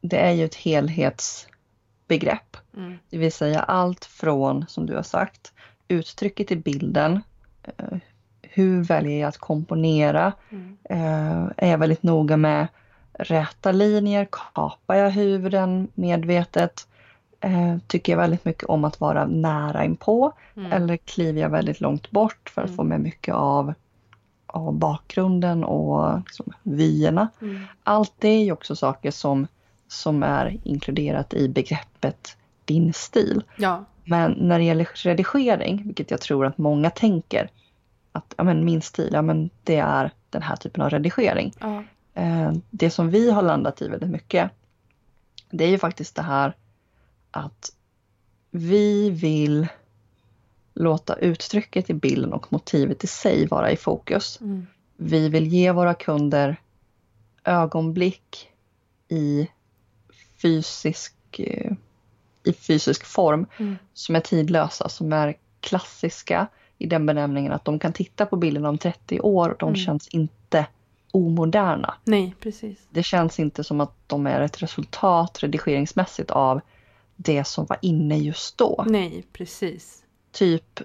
det 0.01 0.19
är 0.19 0.31
ju 0.31 0.45
ett 0.45 0.55
helhetsbegrepp. 0.55 2.57
Mm. 2.77 2.99
Det 3.11 3.19
vill 3.19 3.33
säga 3.33 3.61
allt 3.61 4.05
från, 4.05 4.65
som 4.69 4.87
du 4.87 4.95
har 4.95 5.03
sagt, 5.03 5.53
uttrycket 5.89 6.51
i 6.51 6.57
bilden. 6.57 7.23
Eh, 7.63 7.99
hur 8.43 8.85
väljer 8.85 9.21
jag 9.21 9.29
att 9.29 9.39
komponera? 9.39 10.33
Mm. 10.51 10.77
Eh, 10.85 11.53
är 11.57 11.71
jag 11.71 11.79
väldigt 11.79 12.03
noga 12.03 12.37
med 12.37 12.67
räta 13.13 13.73
linjer? 13.73 14.29
Kapar 14.31 14.95
jag 14.95 15.11
huvuden 15.11 15.89
medvetet? 15.95 16.89
Eh, 17.41 17.77
tycker 17.87 18.13
jag 18.13 18.19
väldigt 18.19 18.45
mycket 18.45 18.65
om 18.65 18.85
att 18.85 19.01
vara 19.01 19.27
nära 19.27 19.85
inpå 19.85 20.33
mm. 20.57 20.73
eller 20.73 20.97
kliver 20.97 21.41
jag 21.41 21.51
väldigt 21.51 21.81
långt 21.81 22.11
bort 22.11 22.51
för 22.55 22.63
att 22.63 22.69
mm. 22.69 22.77
få 22.77 22.85
med 22.85 23.01
mycket 23.01 23.35
av, 23.35 23.75
av 24.53 24.75
bakgrunden 24.75 25.65
och 25.65 26.19
liksom, 26.19 26.53
vyerna. 26.63 27.29
Mm. 27.41 27.63
Allt 27.85 28.13
det 28.19 28.29
är 28.29 28.45
ju 28.45 28.53
också 28.53 28.77
saker 28.77 29.11
som, 29.11 29.47
som 29.89 30.23
är 30.23 30.59
inkluderat 30.65 31.35
i 31.35 31.49
begreppet 31.49 32.37
din 32.65 32.93
stil. 32.93 33.43
Ja. 33.57 33.85
Men 34.05 34.33
när 34.33 34.59
det 34.59 34.65
gäller 34.65 34.89
redigering, 35.05 35.83
vilket 35.87 36.11
jag 36.11 36.21
tror 36.21 36.47
att 36.47 36.59
många 36.59 36.91
tänker, 36.91 37.51
att 38.13 38.35
ja, 38.37 38.45
men 38.45 38.65
min 38.65 38.83
stil, 38.83 39.11
ja, 39.13 39.23
men 39.23 39.51
det 39.65 39.77
är 39.77 40.11
den 40.31 40.43
här 40.43 40.57
typen 40.57 40.83
av 40.83 40.91
redigering. 40.91 41.53
Ja. 41.61 41.85
Eh, 42.15 42.53
det 42.71 42.91
som 42.91 43.11
vi 43.11 43.31
har 43.31 43.43
landat 43.43 43.83
i 43.83 43.89
väldigt 43.89 44.11
mycket, 44.11 44.51
det 45.51 45.65
är 45.65 45.69
ju 45.69 45.79
faktiskt 45.79 46.17
det 46.17 46.23
här 46.23 46.57
att 47.31 47.73
vi 48.51 49.11
vill 49.11 49.69
låta 50.75 51.15
uttrycket 51.15 51.91
i 51.91 51.95
bilden 51.95 52.33
och 52.33 52.53
motivet 52.53 53.05
i 53.05 53.07
sig 53.07 53.47
vara 53.47 53.71
i 53.71 53.77
fokus. 53.77 54.41
Mm. 54.41 54.67
Vi 54.97 55.29
vill 55.29 55.47
ge 55.47 55.73
våra 55.73 55.95
kunder 55.95 56.57
ögonblick 57.45 58.49
i 59.09 59.49
fysisk, 60.43 61.15
eh, 61.39 61.73
i 62.45 62.53
fysisk 62.53 63.05
form 63.05 63.47
mm. 63.59 63.79
som 63.95 64.17
är 64.17 64.21
tidlösa, 64.21 64.89
som 64.89 65.13
är 65.13 65.37
klassiska 65.61 66.47
i 66.79 66.87
den 66.87 67.07
benämningen 67.07 67.53
att 67.53 67.65
de 67.65 67.79
kan 67.79 67.93
titta 67.93 68.27
på 68.27 68.37
bilden 68.37 68.65
om 68.65 68.79
30 68.79 69.21
år 69.21 69.49
och 69.49 69.59
de 69.59 69.69
mm. 69.69 69.77
känns 69.77 70.09
inte 70.09 70.67
omoderna. 71.11 71.95
Nej, 72.05 72.35
precis. 72.41 72.79
Det 72.91 73.03
känns 73.03 73.41
inte 73.41 73.65
som 73.65 73.81
att 73.81 73.95
de 74.07 74.27
är 74.27 74.41
ett 74.41 74.63
resultat 74.63 75.39
redigeringsmässigt 75.43 76.31
av 76.31 76.61
det 77.17 77.45
som 77.45 77.67
var 77.67 77.79
inne 77.83 78.19
just 78.19 78.59
då. 78.59 78.85
Nej, 78.89 79.25
precis. 79.33 80.02
Typ 80.33 80.81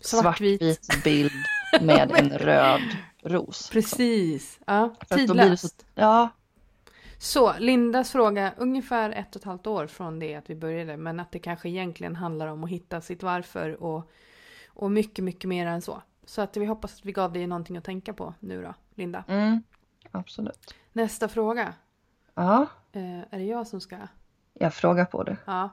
svartvit, 0.00 0.84
svartvit 0.84 1.04
bild 1.04 1.32
med 1.80 2.10
en 2.10 2.30
röd 2.30 2.96
ros. 3.22 3.70
Precis. 3.70 4.60
Ja, 4.66 4.94
tidlöst. 5.08 5.80
Så, 5.80 5.86
ja. 5.94 6.28
Så, 7.18 7.54
Lindas 7.58 8.12
fråga, 8.12 8.52
ungefär 8.56 9.10
ett 9.10 9.36
och 9.36 9.40
ett 9.40 9.44
halvt 9.44 9.66
år 9.66 9.86
från 9.86 10.18
det 10.18 10.34
att 10.34 10.50
vi 10.50 10.54
började, 10.54 10.96
men 10.96 11.20
att 11.20 11.32
det 11.32 11.38
kanske 11.38 11.68
egentligen 11.68 12.16
handlar 12.16 12.46
om 12.46 12.64
att 12.64 12.70
hitta 12.70 13.00
sitt 13.00 13.22
varför 13.22 13.82
och, 13.82 14.10
och 14.68 14.90
mycket, 14.90 15.24
mycket 15.24 15.48
mer 15.48 15.66
än 15.66 15.82
så. 15.82 16.02
Så 16.24 16.42
att 16.42 16.56
vi 16.56 16.66
hoppas 16.66 16.94
att 16.94 17.04
vi 17.04 17.12
gav 17.12 17.32
dig 17.32 17.46
någonting 17.46 17.76
att 17.76 17.84
tänka 17.84 18.12
på 18.12 18.34
nu 18.40 18.62
då, 18.62 18.74
Linda. 18.94 19.24
Mm, 19.28 19.62
absolut. 20.10 20.74
Nästa 20.92 21.28
fråga. 21.28 21.74
Ja. 22.34 22.66
Eh, 22.92 23.18
är 23.18 23.38
det 23.38 23.44
jag 23.44 23.66
som 23.66 23.80
ska? 23.80 23.96
Jag 24.52 24.74
frågar 24.74 25.04
på 25.04 25.22
det. 25.22 25.36
Ja. 25.44 25.70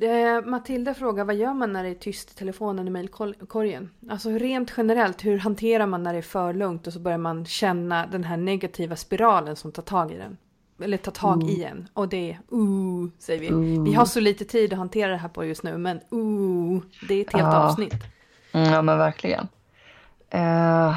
Eh, 0.00 0.44
Matilda 0.44 0.94
frågar 0.94 1.24
vad 1.24 1.34
gör 1.34 1.54
man 1.54 1.72
när 1.72 1.82
det 1.82 1.88
är 1.88 1.94
tyst 1.94 2.30
i 2.30 2.34
telefonen 2.34 2.88
i 2.88 2.90
mejlkorgen? 2.90 3.90
Alltså 4.10 4.30
rent 4.30 4.72
generellt, 4.76 5.24
hur 5.24 5.38
hanterar 5.38 5.86
man 5.86 6.02
när 6.02 6.12
det 6.12 6.18
är 6.18 6.22
för 6.22 6.52
lugnt 6.52 6.86
och 6.86 6.92
så 6.92 6.98
börjar 6.98 7.18
man 7.18 7.46
känna 7.46 8.06
den 8.06 8.24
här 8.24 8.36
negativa 8.36 8.96
spiralen 8.96 9.56
som 9.56 9.72
tar 9.72 9.82
tag 9.82 10.12
i 10.12 10.16
den? 10.16 10.36
Eller 10.82 10.96
tar 10.96 11.12
tag 11.12 11.42
mm. 11.42 11.48
i 11.48 11.64
en. 11.64 11.88
Och 11.94 12.08
det 12.08 12.30
är 12.30 12.56
uh, 12.56 13.08
säger 13.18 13.40
vi. 13.40 13.50
Uh. 13.50 13.84
Vi 13.84 13.94
har 13.94 14.04
så 14.04 14.20
lite 14.20 14.44
tid 14.44 14.72
att 14.72 14.78
hantera 14.78 15.10
det 15.10 15.16
här 15.16 15.28
på 15.28 15.44
just 15.44 15.62
nu, 15.62 15.78
men 15.78 15.96
uh, 15.96 16.82
det 17.08 17.14
är 17.14 17.20
ett 17.20 17.32
helt 17.32 17.44
ja. 17.44 17.64
avsnitt. 17.64 17.94
Mm, 18.52 18.72
ja 18.72 18.82
men 18.82 18.98
verkligen. 18.98 19.48
Eh, 20.30 20.96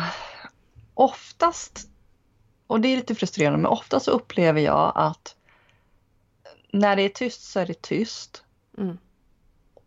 oftast, 0.93 1.89
och 2.67 2.81
det 2.81 2.87
är 2.87 2.95
lite 2.95 3.15
frustrerande, 3.15 3.57
men 3.57 3.71
oftast 3.71 4.07
upplever 4.07 4.61
jag 4.61 4.91
att 4.95 5.35
när 6.71 6.95
det 6.95 7.01
är 7.01 7.09
tyst 7.09 7.51
så 7.51 7.59
är 7.59 7.65
det 7.65 7.81
tyst. 7.81 8.43
Mm. 8.77 8.97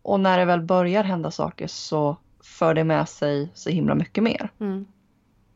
Och 0.01 0.19
när 0.19 0.37
det 0.37 0.45
väl 0.45 0.61
börjar 0.61 1.03
hända 1.03 1.31
saker 1.31 1.67
så 1.67 2.17
för 2.43 2.73
det 2.73 2.83
med 2.83 3.09
sig 3.09 3.51
så 3.53 3.69
himla 3.69 3.95
mycket 3.95 4.23
mer. 4.23 4.49
Mm. 4.59 4.85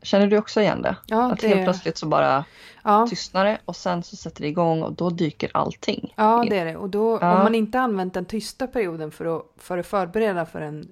Känner 0.02 0.26
du 0.26 0.38
också 0.38 0.60
igen 0.60 0.82
det? 0.82 0.96
Ja, 1.06 1.32
att 1.32 1.40
det... 1.40 1.48
helt 1.48 1.64
plötsligt 1.64 1.98
så 1.98 2.06
bara 2.06 2.44
ja. 2.84 3.06
tystnar 3.10 3.44
det 3.44 3.58
och 3.64 3.76
sen 3.76 4.02
så 4.02 4.16
sätter 4.16 4.42
det 4.42 4.48
igång 4.48 4.82
och 4.82 4.92
då 4.92 5.10
dyker 5.10 5.50
allting. 5.54 6.14
Ja 6.16 6.42
in. 6.44 6.50
det 6.50 6.58
är 6.58 6.64
det. 6.64 6.76
Och 6.76 6.90
då, 6.90 7.18
ja. 7.20 7.36
om 7.36 7.42
man 7.42 7.54
inte 7.54 7.80
använt 7.80 8.14
den 8.14 8.24
tysta 8.24 8.66
perioden 8.66 9.10
för 9.10 9.36
att, 9.36 9.46
för 9.56 9.78
att 9.78 9.86
förbereda 9.86 10.46
för 10.46 10.60
den 10.60 10.88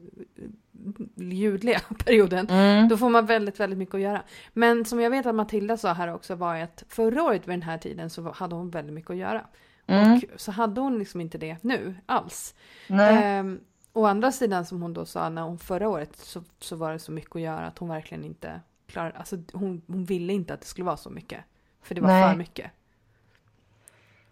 ljudliga 1.15 1.81
perioden, 2.05 2.47
mm. 2.49 2.89
då 2.89 2.97
får 2.97 3.09
man 3.09 3.27
väldigt, 3.27 3.61
väldigt 3.61 3.79
mycket 3.79 3.95
att 3.95 4.01
göra. 4.01 4.23
Men 4.53 4.85
som 4.85 5.01
jag 5.01 5.11
vet 5.11 5.27
att 5.27 5.35
Matilda 5.35 5.77
sa 5.77 5.93
här 5.93 6.15
också 6.15 6.35
var 6.35 6.57
att 6.57 6.85
förra 6.89 7.23
året 7.23 7.49
vid 7.49 7.53
den 7.53 7.63
här 7.63 7.79
tiden 7.79 8.11
så 8.11 8.33
hade 8.33 8.55
hon 8.55 8.71
väldigt 8.71 8.95
mycket 8.95 9.11
att 9.11 9.17
göra. 9.17 9.45
Mm. 9.89 10.21
Och 10.35 10.41
så 10.41 10.53
hade 10.53 10.81
hon 10.81 10.99
liksom 10.99 11.21
inte 11.21 11.39
det 11.39 11.57
nu 11.63 11.95
alls. 12.07 12.55
Ehm, 12.89 13.61
å 13.93 14.07
andra 14.07 14.33
sidan 14.33 14.67
som 14.67 14.83
hon 14.83 14.93
då 14.93 15.07
sa 15.07 15.29
när 15.29 15.43
hon 15.43 15.59
förra 15.59 15.89
året 15.89 16.17
så, 16.17 16.43
så 16.61 16.77
var 16.77 16.93
det 16.93 16.99
så 16.99 17.13
mycket 17.13 17.37
att 17.37 17.43
göra 17.43 17.67
att 17.67 17.79
hon 17.79 17.89
verkligen 17.89 18.25
inte 18.25 18.61
klarade, 18.87 19.19
alltså 19.19 19.37
hon, 19.53 19.83
hon 19.87 20.05
ville 20.05 20.33
inte 20.33 20.55
att 20.55 20.61
det 20.61 20.67
skulle 20.67 20.85
vara 20.85 20.97
så 20.97 21.11
mycket. 21.11 21.45
För 21.83 21.95
det 21.95 22.01
var 22.01 22.09
Nej. 22.09 22.31
för 22.31 22.39
mycket. 22.39 22.71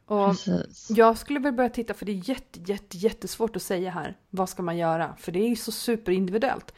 Och 0.06 0.30
Precis. 0.30 0.90
jag 0.90 1.18
skulle 1.18 1.40
väl 1.40 1.52
börja 1.52 1.70
titta, 1.70 1.94
för 1.94 2.06
det 2.06 2.12
är 2.12 2.28
jätte, 2.28 2.60
jätte, 2.72 2.96
jättesvårt 2.96 3.56
att 3.56 3.62
säga 3.62 3.90
här. 3.90 4.16
Vad 4.30 4.48
ska 4.48 4.62
man 4.62 4.76
göra? 4.76 5.16
För 5.18 5.32
det 5.32 5.38
är 5.38 5.48
ju 5.48 5.56
så 5.56 5.72
superindividuellt. 5.72 6.74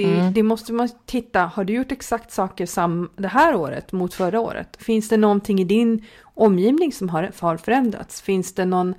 Det, 0.00 0.20
mm. 0.20 0.32
det, 0.32 0.42
måste 0.42 0.72
man 0.72 0.88
titta, 1.06 1.40
har 1.40 1.64
du 1.64 1.72
gjort 1.72 1.92
exakt 1.92 2.32
saker 2.32 2.66
sam, 2.66 3.10
det 3.16 3.28
här 3.28 3.54
året 3.54 3.92
mot 3.92 4.14
förra 4.14 4.40
året? 4.40 4.76
Finns 4.76 5.08
det 5.08 5.16
någonting 5.16 5.60
i 5.60 5.64
din 5.64 6.04
omgivning 6.22 6.92
som 6.92 7.08
har, 7.08 7.32
har 7.40 7.56
förändrats? 7.56 8.22
Finns 8.22 8.54
det 8.54 8.64
någon, 8.64 8.94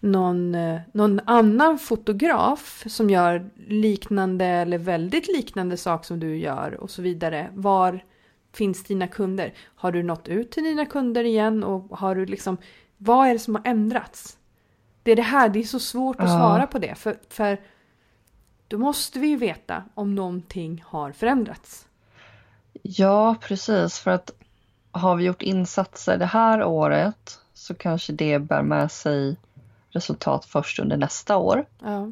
någon, 0.00 0.54
eh, 0.54 0.80
någon 0.92 1.20
annan 1.24 1.78
fotograf 1.78 2.84
som 2.86 3.10
gör 3.10 3.50
liknande 3.68 4.44
eller 4.44 4.78
väldigt 4.78 5.28
liknande 5.28 5.76
sak 5.76 6.04
som 6.04 6.20
du 6.20 6.36
gör 6.36 6.80
och 6.80 6.90
så 6.90 7.02
vidare? 7.02 7.50
Var 7.54 8.04
finns 8.52 8.84
dina 8.84 9.08
kunder? 9.08 9.54
Har 9.74 9.92
du 9.92 10.02
nått 10.02 10.28
ut 10.28 10.50
till 10.50 10.64
dina 10.64 10.86
kunder 10.86 11.24
igen 11.24 11.64
och 11.64 11.98
har 11.98 12.14
du 12.14 12.26
liksom, 12.26 12.56
vad 12.96 13.28
är 13.28 13.32
det 13.32 13.38
som 13.38 13.54
har 13.54 13.62
ändrats? 13.66 14.38
Det 15.02 15.12
är 15.12 15.16
det 15.16 15.22
här, 15.22 15.48
det 15.48 15.58
är 15.58 15.64
så 15.64 15.80
svårt 15.80 16.20
att 16.20 16.28
ja. 16.28 16.38
svara 16.38 16.66
på 16.66 16.78
det 16.78 16.94
för, 16.94 17.16
för 17.28 17.58
då 18.68 18.78
måste 18.78 19.18
vi 19.18 19.26
ju 19.26 19.36
veta 19.36 19.84
om 19.94 20.14
någonting 20.14 20.84
har 20.86 21.12
förändrats. 21.12 21.86
Ja, 22.82 23.36
precis. 23.40 23.98
För 23.98 24.10
att 24.10 24.30
har 24.90 25.16
vi 25.16 25.24
gjort 25.24 25.42
insatser 25.42 26.18
det 26.18 26.26
här 26.26 26.64
året 26.64 27.38
så 27.54 27.74
kanske 27.74 28.12
det 28.12 28.38
bär 28.38 28.62
med 28.62 28.92
sig 28.92 29.36
resultat 29.90 30.44
först 30.44 30.78
under 30.78 30.96
nästa 30.96 31.36
år. 31.36 31.66
Ja. 31.82 32.10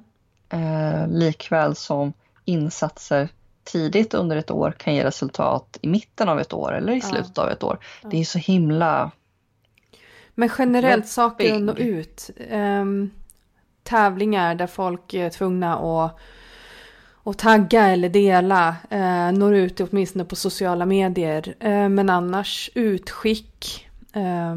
Eh, 0.58 1.08
likväl 1.08 1.76
som 1.76 2.12
insatser 2.44 3.28
tidigt 3.64 4.14
under 4.14 4.36
ett 4.36 4.50
år 4.50 4.74
kan 4.78 4.94
ge 4.94 5.04
resultat 5.04 5.78
i 5.82 5.88
mitten 5.88 6.28
av 6.28 6.40
ett 6.40 6.52
år 6.52 6.74
eller 6.74 6.92
i 6.92 7.00
slutet 7.00 7.32
ja. 7.36 7.42
av 7.42 7.48
ett 7.48 7.62
år. 7.62 7.78
Ja. 8.02 8.08
Det 8.08 8.20
är 8.20 8.24
så 8.24 8.38
himla... 8.38 9.10
Men 10.34 10.50
generellt 10.58 11.08
saker 11.08 11.54
att 11.54 11.62
nå 11.62 11.72
ut. 11.72 12.30
Um, 12.50 13.10
tävlingar 13.82 14.54
där 14.54 14.66
folk 14.66 15.14
är 15.14 15.30
tvungna 15.30 15.76
att 15.78 16.18
och 17.24 17.38
tagga 17.38 17.88
eller 17.88 18.08
dela, 18.08 18.76
eh, 18.90 19.32
når 19.32 19.54
ut 19.54 19.80
åtminstone 19.80 20.24
på 20.24 20.36
sociala 20.36 20.86
medier. 20.86 21.54
Eh, 21.60 21.88
men 21.88 22.10
annars 22.10 22.70
utskick, 22.74 23.86
eh, 24.12 24.56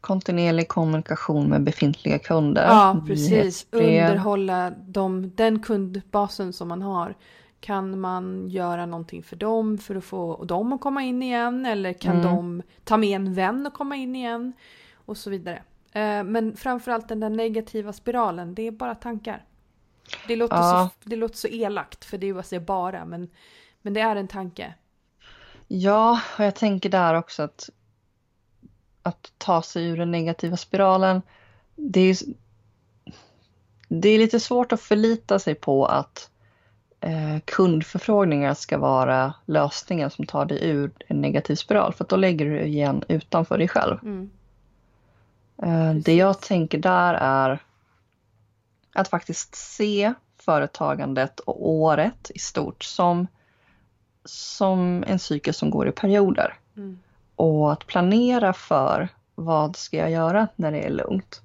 kontinuerlig 0.00 0.68
kommunikation 0.68 1.48
med 1.48 1.62
befintliga 1.62 2.18
kunder. 2.18 2.62
Ja, 2.66 3.04
precis. 3.06 3.66
Underhålla 3.70 4.70
dem, 4.70 5.32
den 5.34 5.58
kundbasen 5.60 6.52
som 6.52 6.68
man 6.68 6.82
har. 6.82 7.14
Kan 7.60 8.00
man 8.00 8.48
göra 8.48 8.86
någonting 8.86 9.22
för 9.22 9.36
dem 9.36 9.78
för 9.78 9.94
att 9.94 10.04
få 10.04 10.44
dem 10.44 10.72
att 10.72 10.80
komma 10.80 11.02
in 11.02 11.22
igen? 11.22 11.66
Eller 11.66 11.92
kan 11.92 12.12
Mm. 12.20 12.26
de 12.26 12.62
ta 12.84 12.96
med 12.96 13.16
en 13.16 13.34
vän 13.34 13.66
och 13.66 13.72
komma 13.74 13.96
in 13.96 14.16
igen? 14.16 14.52
Och 15.06 15.16
så 15.16 15.30
vidare. 15.30 15.62
Eh, 15.92 16.24
Men 16.24 16.56
framförallt 16.56 17.08
den 17.08 17.20
där 17.20 17.30
negativa 17.30 17.92
spiralen, 17.92 18.54
det 18.54 18.66
är 18.66 18.70
bara 18.70 18.94
tankar. 18.94 19.44
Det 20.26 20.36
låter, 20.36 20.56
Ja. 20.56 20.90
så, 21.02 21.08
det 21.08 21.16
låter 21.16 21.36
så 21.36 21.48
elakt, 21.48 22.04
för 22.04 22.18
det 22.18 22.26
är 22.26 22.34
ju 22.34 22.42
säga 22.42 22.60
bara, 22.60 23.04
men, 23.04 23.30
men 23.82 23.94
det 23.94 24.00
är 24.00 24.16
en 24.16 24.28
tanke. 24.28 24.74
Ja, 25.68 26.20
och 26.38 26.44
jag 26.44 26.54
tänker 26.54 26.88
där 26.88 27.14
också 27.14 27.42
att 27.42 27.70
att 29.02 29.32
ta 29.38 29.62
sig 29.62 29.86
ur 29.86 29.96
den 29.96 30.10
negativa 30.10 30.56
spiralen. 30.56 31.22
Det 31.76 32.00
är, 32.00 32.16
det 33.88 34.08
är 34.08 34.18
lite 34.18 34.40
svårt 34.40 34.72
att 34.72 34.80
förlita 34.80 35.38
sig 35.38 35.54
på 35.54 35.86
att 35.86 36.30
eh, 37.00 37.38
kundförfrågningar 37.44 38.54
ska 38.54 38.78
vara 38.78 39.34
lösningen 39.46 40.10
som 40.10 40.26
tar 40.26 40.44
dig 40.44 40.68
ur 40.68 40.92
en 41.08 41.20
negativ 41.20 41.54
spiral. 41.54 41.92
För 41.92 42.06
då 42.08 42.16
lägger 42.16 42.46
du 42.46 42.60
igen 42.60 43.04
utanför 43.08 43.58
dig 43.58 43.68
själv. 43.68 43.98
Mm. 44.02 44.30
Eh, 45.62 45.94
det 45.94 46.14
jag 46.14 46.40
tänker 46.40 46.78
där 46.78 47.14
är 47.14 47.58
att 48.92 49.08
faktiskt 49.08 49.54
se 49.54 50.14
företagandet 50.38 51.40
och 51.40 51.70
året 51.70 52.30
i 52.34 52.38
stort 52.38 52.84
som, 52.84 53.26
som 54.24 55.04
en 55.06 55.18
cykel 55.18 55.54
som 55.54 55.70
går 55.70 55.88
i 55.88 55.92
perioder. 55.92 56.54
Mm. 56.76 56.98
Och 57.36 57.72
att 57.72 57.86
planera 57.86 58.52
för 58.52 59.08
vad 59.34 59.76
ska 59.76 59.96
jag 59.96 60.10
göra 60.10 60.48
när 60.56 60.72
det 60.72 60.86
är 60.86 60.90
lugnt. 60.90 61.42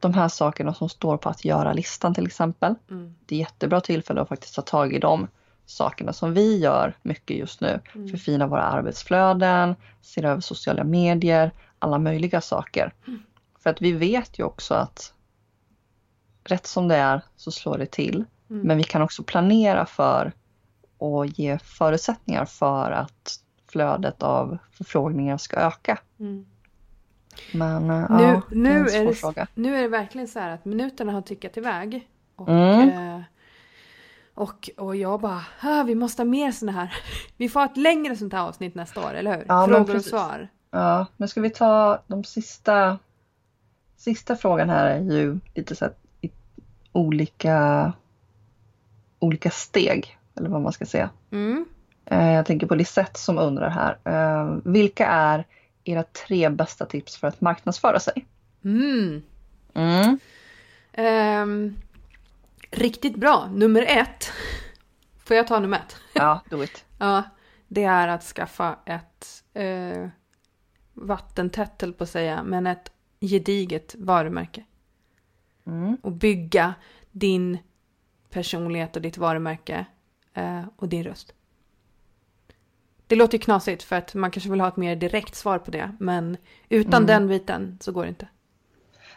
De 0.00 0.14
här 0.14 0.28
sakerna 0.28 0.74
som 0.74 0.88
står 0.88 1.16
på 1.16 1.28
att 1.28 1.44
göra-listan 1.44 2.14
till 2.14 2.26
exempel. 2.26 2.74
Mm. 2.90 3.14
Det 3.26 3.34
är 3.34 3.38
jättebra 3.38 3.80
tillfälle 3.80 4.20
att 4.20 4.28
faktiskt 4.28 4.54
ta 4.54 4.62
tag 4.62 4.92
i 4.92 4.98
de 4.98 5.28
sakerna 5.66 6.12
som 6.12 6.34
vi 6.34 6.58
gör 6.58 6.96
mycket 7.02 7.36
just 7.36 7.60
nu. 7.60 7.80
Mm. 7.94 8.08
Förfina 8.08 8.46
våra 8.46 8.62
arbetsflöden, 8.62 9.76
se 10.02 10.24
över 10.24 10.40
sociala 10.40 10.84
medier, 10.84 11.50
alla 11.78 11.98
möjliga 11.98 12.40
saker. 12.40 12.92
Mm. 13.06 13.22
För 13.58 13.70
att 13.70 13.82
vi 13.82 13.92
vet 13.92 14.38
ju 14.38 14.44
också 14.44 14.74
att 14.74 15.12
rätt 16.50 16.66
som 16.66 16.88
det 16.88 16.96
är 16.96 17.20
så 17.36 17.50
slår 17.50 17.78
det 17.78 17.86
till. 17.86 18.24
Mm. 18.50 18.62
Men 18.66 18.76
vi 18.76 18.82
kan 18.84 19.02
också 19.02 19.22
planera 19.22 19.86
för 19.86 20.32
och 20.98 21.26
ge 21.26 21.58
förutsättningar 21.58 22.44
för 22.44 22.90
att 22.90 23.40
flödet 23.72 24.22
av 24.22 24.58
förfrågningar 24.72 25.36
ska 25.38 25.56
öka. 25.56 25.98
Mm. 26.20 26.46
Men 27.52 27.90
eh, 27.90 28.10
Nu- 28.10 28.22
ja, 28.24 28.42
nu 28.50 28.70
är 28.70 28.76
en 28.78 28.84
är 28.86 28.88
svår 28.88 29.06
det- 29.06 29.14
fråga. 29.14 29.46
Nu 29.54 29.76
är 29.76 29.82
det 29.82 29.88
verkligen 29.88 30.28
så 30.28 30.38
här 30.38 30.50
att 30.54 30.64
minuterna 30.64 31.12
har 31.12 31.22
tickat 31.22 31.56
iväg. 31.56 32.08
Och, 32.36 32.48
Mm. 32.48 32.88
eh, 33.16 33.22
och, 34.34 34.70
och 34.76 34.96
jag 34.96 35.20
bara, 35.20 35.42
ah, 35.60 35.82
vi 35.82 35.94
måste 35.94 36.22
ha 36.22 36.26
mer 36.26 36.52
såna 36.52 36.72
här. 36.72 36.94
Vi 37.36 37.48
får 37.48 37.60
ha 37.60 37.66
ett 37.66 37.76
längre 37.76 38.16
sånt 38.16 38.32
här 38.32 38.40
avsnitt 38.42 38.74
nästa 38.74 39.00
år, 39.06 39.14
eller 39.14 39.36
hur? 39.36 39.44
Ja, 39.48 39.66
Frågor 39.66 39.96
och 39.96 40.04
svar. 40.04 40.48
Ja, 40.70 41.06
men 41.16 41.28
ska 41.28 41.40
vi 41.40 41.50
ta 41.50 42.02
de 42.06 42.24
sista... 42.24 42.98
Sista 43.96 44.36
frågan 44.36 44.70
här 44.70 44.86
är 44.86 45.00
ju 45.00 45.38
lite 45.54 45.76
så 45.76 45.84
här 45.84 45.94
olika, 46.98 47.92
olika 49.18 49.50
steg, 49.50 50.18
eller 50.36 50.48
vad 50.48 50.60
man 50.62 50.72
ska 50.72 50.86
säga. 50.86 51.10
Mm. 51.30 51.64
Eh, 52.04 52.32
Jag 52.32 52.46
tänker 52.46 52.66
på 52.66 52.74
Lisette 52.74 53.18
som 53.18 53.38
undrar 53.38 53.70
här. 53.70 53.98
eh, 54.04 54.56
Vilka 54.64 55.06
är 55.06 55.44
era 55.84 56.02
tre 56.02 56.48
bästa 56.48 56.86
tips 56.86 57.16
för 57.16 57.28
att 57.28 57.40
marknadsföra 57.40 58.00
sig? 58.00 58.26
Mm. 58.64 59.22
Mm. 59.74 60.18
Ehm, 60.92 61.76
riktigt 62.70 63.16
bra. 63.16 63.48
Nummer 63.54 63.82
ett. 63.88 64.32
Får 65.24 65.36
jag 65.36 65.46
ta 65.46 65.60
nummer 65.60 65.76
ett? 65.78 65.96
Ja, 66.14 66.40
do 66.50 66.62
it. 66.64 66.84
Ja, 66.98 67.22
det 67.68 67.84
är 67.84 68.08
att 68.08 68.22
skaffa 68.22 68.76
ett 68.84 69.44
eh, 69.54 70.08
vattentätt, 70.94 71.78
på 71.98 72.04
att 72.04 72.10
säga, 72.10 72.42
men 72.42 72.66
ett 72.66 72.92
gediget 73.20 73.94
varumärke. 73.98 74.64
Mm. 75.68 75.96
Och 76.02 76.12
bygga 76.12 76.74
din 77.12 77.58
personlighet 78.30 78.96
och 78.96 79.02
ditt 79.02 79.18
varumärke 79.18 79.86
eh, 80.34 80.62
och 80.76 80.88
din 80.88 81.04
röst. 81.04 81.32
Det 83.06 83.16
låter 83.16 83.38
ju 83.38 83.42
knasigt 83.42 83.82
för 83.82 83.96
att 83.96 84.14
man 84.14 84.30
kanske 84.30 84.50
vill 84.50 84.60
ha 84.60 84.68
ett 84.68 84.76
mer 84.76 84.96
direkt 84.96 85.34
svar 85.34 85.58
på 85.58 85.70
det, 85.70 85.96
men 86.00 86.36
utan 86.68 86.94
Mm. 86.94 87.06
den 87.06 87.28
biten 87.28 87.78
så 87.80 87.92
går 87.92 88.02
det 88.02 88.08
inte. 88.08 88.28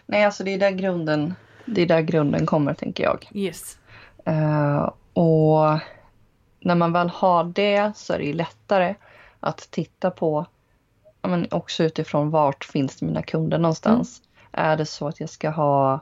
Nej, 0.06 0.26
alltså 0.26 0.44
det 0.44 0.52
är 0.54 0.60
där 0.60 0.72
grunden, 0.72 1.36
det 1.66 1.82
är 1.82 1.86
där 1.86 2.02
grunden 2.02 2.46
kommer, 2.46 2.74
tänker 2.74 3.04
jag. 3.04 3.30
Yes. 3.34 3.78
Eh, 4.26 4.92
och 5.14 5.80
när 6.60 6.76
man 6.76 6.94
väl 6.94 7.10
har 7.10 7.44
det 7.44 7.92
så 7.96 8.14
är 8.14 8.18
det 8.18 8.26
ju 8.26 8.34
lättare 8.34 8.96
att 9.40 9.58
titta 9.72 10.12
på, 10.12 10.46
men 11.22 11.48
också 11.52 11.84
utifrån 11.84 12.30
vart 12.30 12.64
finns 12.64 13.02
mina 13.02 13.22
kunder 13.22 13.58
någonstans. 13.58 14.22
Är 14.52 14.78
det 14.78 14.86
så 14.86 15.08
att 15.08 15.20
jag 15.20 15.30
ska 15.30 15.50
ha 15.50 16.00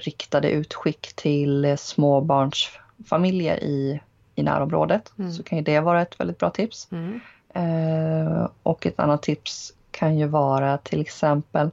riktade 0.00 0.50
utskick 0.50 1.12
till 1.16 1.64
eh, 1.64 1.76
småbarnsfamiljer 1.76 3.64
i, 3.64 4.00
i 4.34 4.42
närområdet 4.42 5.12
Mm. 5.18 5.32
så 5.32 5.42
kan 5.42 5.58
ju 5.58 5.64
det 5.64 5.80
vara 5.80 6.02
ett 6.02 6.20
väldigt 6.20 6.38
bra 6.38 6.50
tips. 6.50 6.88
Mm. 6.92 7.20
Eh, 7.54 8.48
och 8.62 8.86
ett 8.86 9.00
annat 9.00 9.22
tips 9.22 9.72
kan 9.90 10.18
ju 10.18 10.26
vara 10.26 10.78
till 10.78 11.00
exempel 11.00 11.70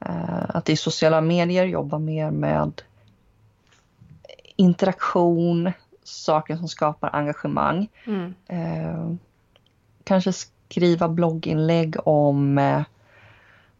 eh, 0.00 0.44
att 0.48 0.68
i 0.68 0.76
sociala 0.76 1.20
medier 1.20 1.64
jobba 1.64 1.98
mer 1.98 2.30
med 2.30 2.82
interaktion, 4.56 5.72
saker 6.04 6.56
som 6.56 6.68
skapar 6.68 7.10
engagemang. 7.12 7.88
Mm. 8.06 8.34
Eh, 8.46 9.14
kanske 10.04 10.32
skriva 10.32 11.08
blogginlägg 11.08 11.96
om 12.04 12.58
eh, 12.58 12.82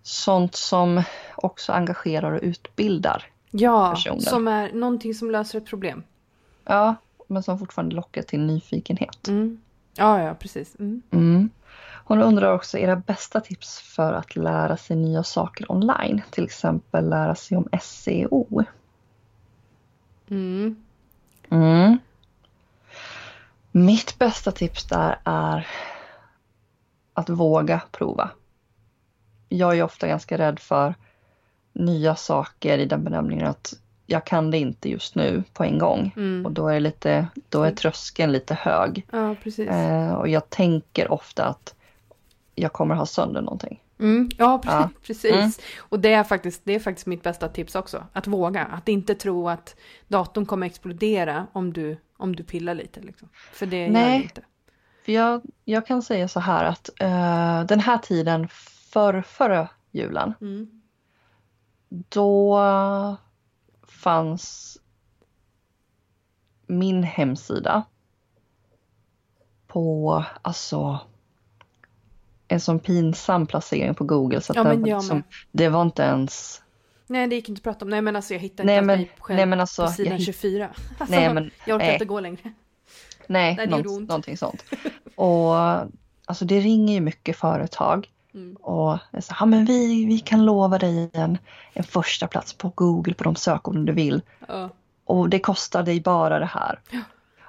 sånt 0.02 0.54
som 0.54 1.02
också 1.36 1.72
engagerar 1.72 2.32
och 2.32 2.42
utbildar. 2.42 3.24
Ja, 3.50 3.90
Personer. 3.90 4.20
som 4.20 4.48
är 4.48 4.72
någonting 4.72 5.14
som 5.14 5.30
löser 5.30 5.58
ett 5.58 5.66
problem. 5.66 6.02
Ja, 6.64 6.94
men 7.26 7.42
som 7.42 7.58
fortfarande 7.58 7.94
lockar 7.96 8.22
till 8.22 8.40
nyfikenhet. 8.40 9.28
Mm. 9.28 9.60
Ja, 9.94 10.22
ja, 10.22 10.34
precis. 10.34 10.76
Mm. 10.78 11.02
Mm. 11.10 11.50
Hon 12.04 12.22
undrar 12.22 12.52
också 12.52 12.78
era 12.78 12.96
bästa 12.96 13.40
tips 13.40 13.80
för 13.80 14.12
att 14.12 14.36
lära 14.36 14.76
sig 14.76 14.96
nya 14.96 15.22
saker 15.22 15.72
online. 15.72 16.22
Till 16.30 16.44
exempel 16.44 17.08
lära 17.08 17.34
sig 17.34 17.56
om 17.56 17.68
SEO. 17.82 18.64
Mm. 20.30 20.84
Mm. 21.50 21.98
Mitt 23.72 24.18
bästa 24.18 24.52
tips 24.52 24.84
där 24.84 25.18
är 25.24 25.66
att 27.14 27.28
våga 27.28 27.82
prova. 27.92 28.30
Jag 29.48 29.78
är 29.78 29.82
ofta 29.82 30.06
ganska 30.08 30.38
rädd 30.38 30.58
för 30.58 30.94
nya 31.78 32.16
saker 32.16 32.78
i 32.78 32.86
den 32.86 33.04
benämningen 33.04 33.46
att 33.46 33.74
jag 34.06 34.24
kan 34.24 34.50
det 34.50 34.58
inte 34.58 34.90
just 34.90 35.14
nu 35.14 35.42
på 35.52 35.64
en 35.64 35.78
gång. 35.78 36.12
Mm. 36.16 36.46
Och 36.46 36.52
då 36.52 36.68
är, 36.68 36.80
lite, 36.80 37.26
då 37.48 37.62
är 37.62 37.70
tröskeln 37.70 38.32
lite 38.32 38.54
hög. 38.54 39.06
Ja, 39.10 39.34
precis. 39.42 39.68
Eh, 39.68 40.14
och 40.14 40.28
jag 40.28 40.50
tänker 40.50 41.12
ofta 41.12 41.44
att 41.44 41.74
jag 42.54 42.72
kommer 42.72 42.94
ha 42.94 43.06
sönder 43.06 43.40
någonting. 43.42 43.82
Mm, 43.98 44.28
ja, 44.38 44.60
pre- 44.64 44.70
Ja. 44.70 44.90
precis. 45.06 45.32
Mm. 45.32 45.50
Och 45.78 46.00
det 46.00 46.12
är, 46.12 46.24
faktiskt, 46.24 46.60
det 46.64 46.74
är 46.74 46.80
faktiskt 46.80 47.06
mitt 47.06 47.22
bästa 47.22 47.48
tips 47.48 47.74
också. 47.74 48.04
Att 48.12 48.26
våga. 48.26 48.64
Att 48.64 48.88
inte 48.88 49.14
tro 49.14 49.48
att 49.48 49.76
datorn 50.08 50.46
kommer 50.46 50.66
explodera 50.66 51.46
om 51.52 51.72
du, 51.72 51.96
om 52.16 52.36
du 52.36 52.42
pillar 52.42 52.74
lite. 52.74 53.00
Liksom. 53.00 53.28
För 53.52 53.66
det 53.66 53.76
gör 53.82 53.88
Nej. 53.90 54.18
det 54.18 54.22
inte. 54.24 54.42
För 55.04 55.12
jag, 55.12 55.42
jag 55.64 55.86
kan 55.86 56.02
säga 56.02 56.28
så 56.28 56.40
här 56.40 56.64
att 56.64 56.90
eh, 57.00 57.64
den 57.64 57.80
här 57.80 57.98
tiden 57.98 58.48
för 58.92 59.22
förra 59.22 59.68
julen, 59.90 60.34
Mm. 60.40 60.75
Då 61.88 62.58
fanns 63.82 64.78
min 66.66 67.02
hemsida 67.02 67.82
på 69.66 70.24
alltså 70.42 71.00
en 72.48 72.60
sån 72.60 72.78
pinsam 72.78 73.46
placering 73.46 73.94
på 73.94 74.04
Google 74.04 74.40
så 74.40 74.52
att 74.52 74.56
Ja, 74.56 74.64
den 74.64 74.82
liksom, 74.82 75.22
det 75.52 75.68
var 75.68 75.82
inte 75.82 76.02
ens 76.02 76.62
Nej, 77.06 77.26
det 77.26 77.34
gick 77.34 77.48
inte 77.48 77.58
att 77.58 77.62
prata 77.62 77.84
om. 77.84 77.90
Nej, 77.90 78.02
men 78.02 78.16
alltså 78.16 78.34
jag 78.34 78.40
hittar 78.40 78.64
Nej, 78.64 78.76
inte 78.76 78.86
men- 78.86 78.98
mig 78.98 79.10
själv 79.18 79.36
nej, 79.36 79.46
men 79.46 79.60
alltså, 79.60 79.82
på 79.86 79.92
sidan 79.92 80.12
jag 80.12 80.18
hitt- 80.18 80.26
24. 80.26 80.68
Alltså, 80.98 81.14
Nej, 81.16 81.34
men- 81.34 81.50
jag 81.66 81.74
orkar 81.76 81.86
nej. 81.86 81.92
inte 81.94 82.04
gå 82.04 82.20
längre. 82.20 82.52
Nej, 83.26 83.56
Nej, 83.56 83.66
någonting 83.82 84.36
sånt. 84.36 84.64
Och 85.14 85.54
alltså 86.26 86.44
det 86.44 86.60
ringer 86.60 86.94
ju 86.94 87.00
mycket 87.00 87.36
företag 87.36 88.10
Mm. 88.36 88.56
och 88.56 88.98
är 89.10 89.20
så, 89.20 89.34
ja, 89.40 89.46
men 89.46 89.64
vi, 89.64 90.04
vi 90.04 90.18
kan 90.18 90.44
lova 90.44 90.78
dig 90.78 91.10
en, 91.12 91.38
en 91.72 91.84
första 91.84 92.26
plats 92.26 92.52
på 92.52 92.72
Google 92.74 93.14
på 93.14 93.24
de 93.24 93.36
sökorden 93.36 93.84
du 93.84 93.92
vill. 93.92 94.22
Ja. 94.48 94.70
Och 95.04 95.28
det 95.28 95.38
kostar 95.38 95.82
dig 95.82 96.00
bara 96.00 96.38
det 96.38 96.46
här. 96.46 96.80
Ja. 96.90 97.00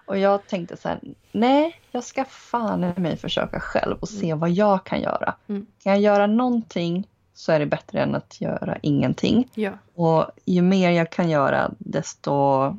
Och 0.05 0.17
jag 0.17 0.47
tänkte 0.47 0.77
så 0.77 0.89
här, 0.89 0.99
nej, 1.31 1.81
jag 1.91 2.03
ska 2.03 2.25
fan 2.25 2.83
i 2.83 2.99
mig 2.99 3.17
försöka 3.17 3.59
själv 3.59 3.97
och 3.99 4.09
se 4.09 4.33
vad 4.33 4.49
jag 4.49 4.83
kan 4.83 5.01
göra. 5.01 5.35
Mm. 5.47 5.65
Kan 5.83 5.93
jag 5.93 6.01
göra 6.01 6.27
någonting 6.27 7.07
så 7.33 7.51
är 7.51 7.59
det 7.59 7.65
bättre 7.65 8.01
än 8.01 8.15
att 8.15 8.41
göra 8.41 8.77
ingenting. 8.81 9.49
Ja. 9.53 9.71
Och 9.95 10.25
ju 10.45 10.61
mer 10.61 10.89
jag 10.91 11.11
kan 11.11 11.29
göra 11.29 11.71
desto 11.77 12.75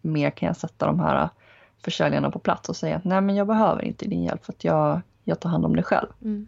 mer 0.00 0.30
kan 0.30 0.46
jag 0.46 0.56
sätta 0.56 0.86
de 0.86 1.00
här 1.00 1.28
försäljarna 1.84 2.30
på 2.30 2.38
plats 2.38 2.68
och 2.68 2.76
säga 2.76 2.96
att 2.96 3.04
nej 3.04 3.20
men 3.20 3.36
jag 3.36 3.46
behöver 3.46 3.82
inte 3.82 4.08
din 4.08 4.24
hjälp 4.24 4.44
för 4.44 4.52
att 4.52 4.64
jag, 4.64 5.00
jag 5.24 5.40
tar 5.40 5.50
hand 5.50 5.64
om 5.64 5.76
det 5.76 5.82
själv. 5.82 6.08
Mm. 6.22 6.46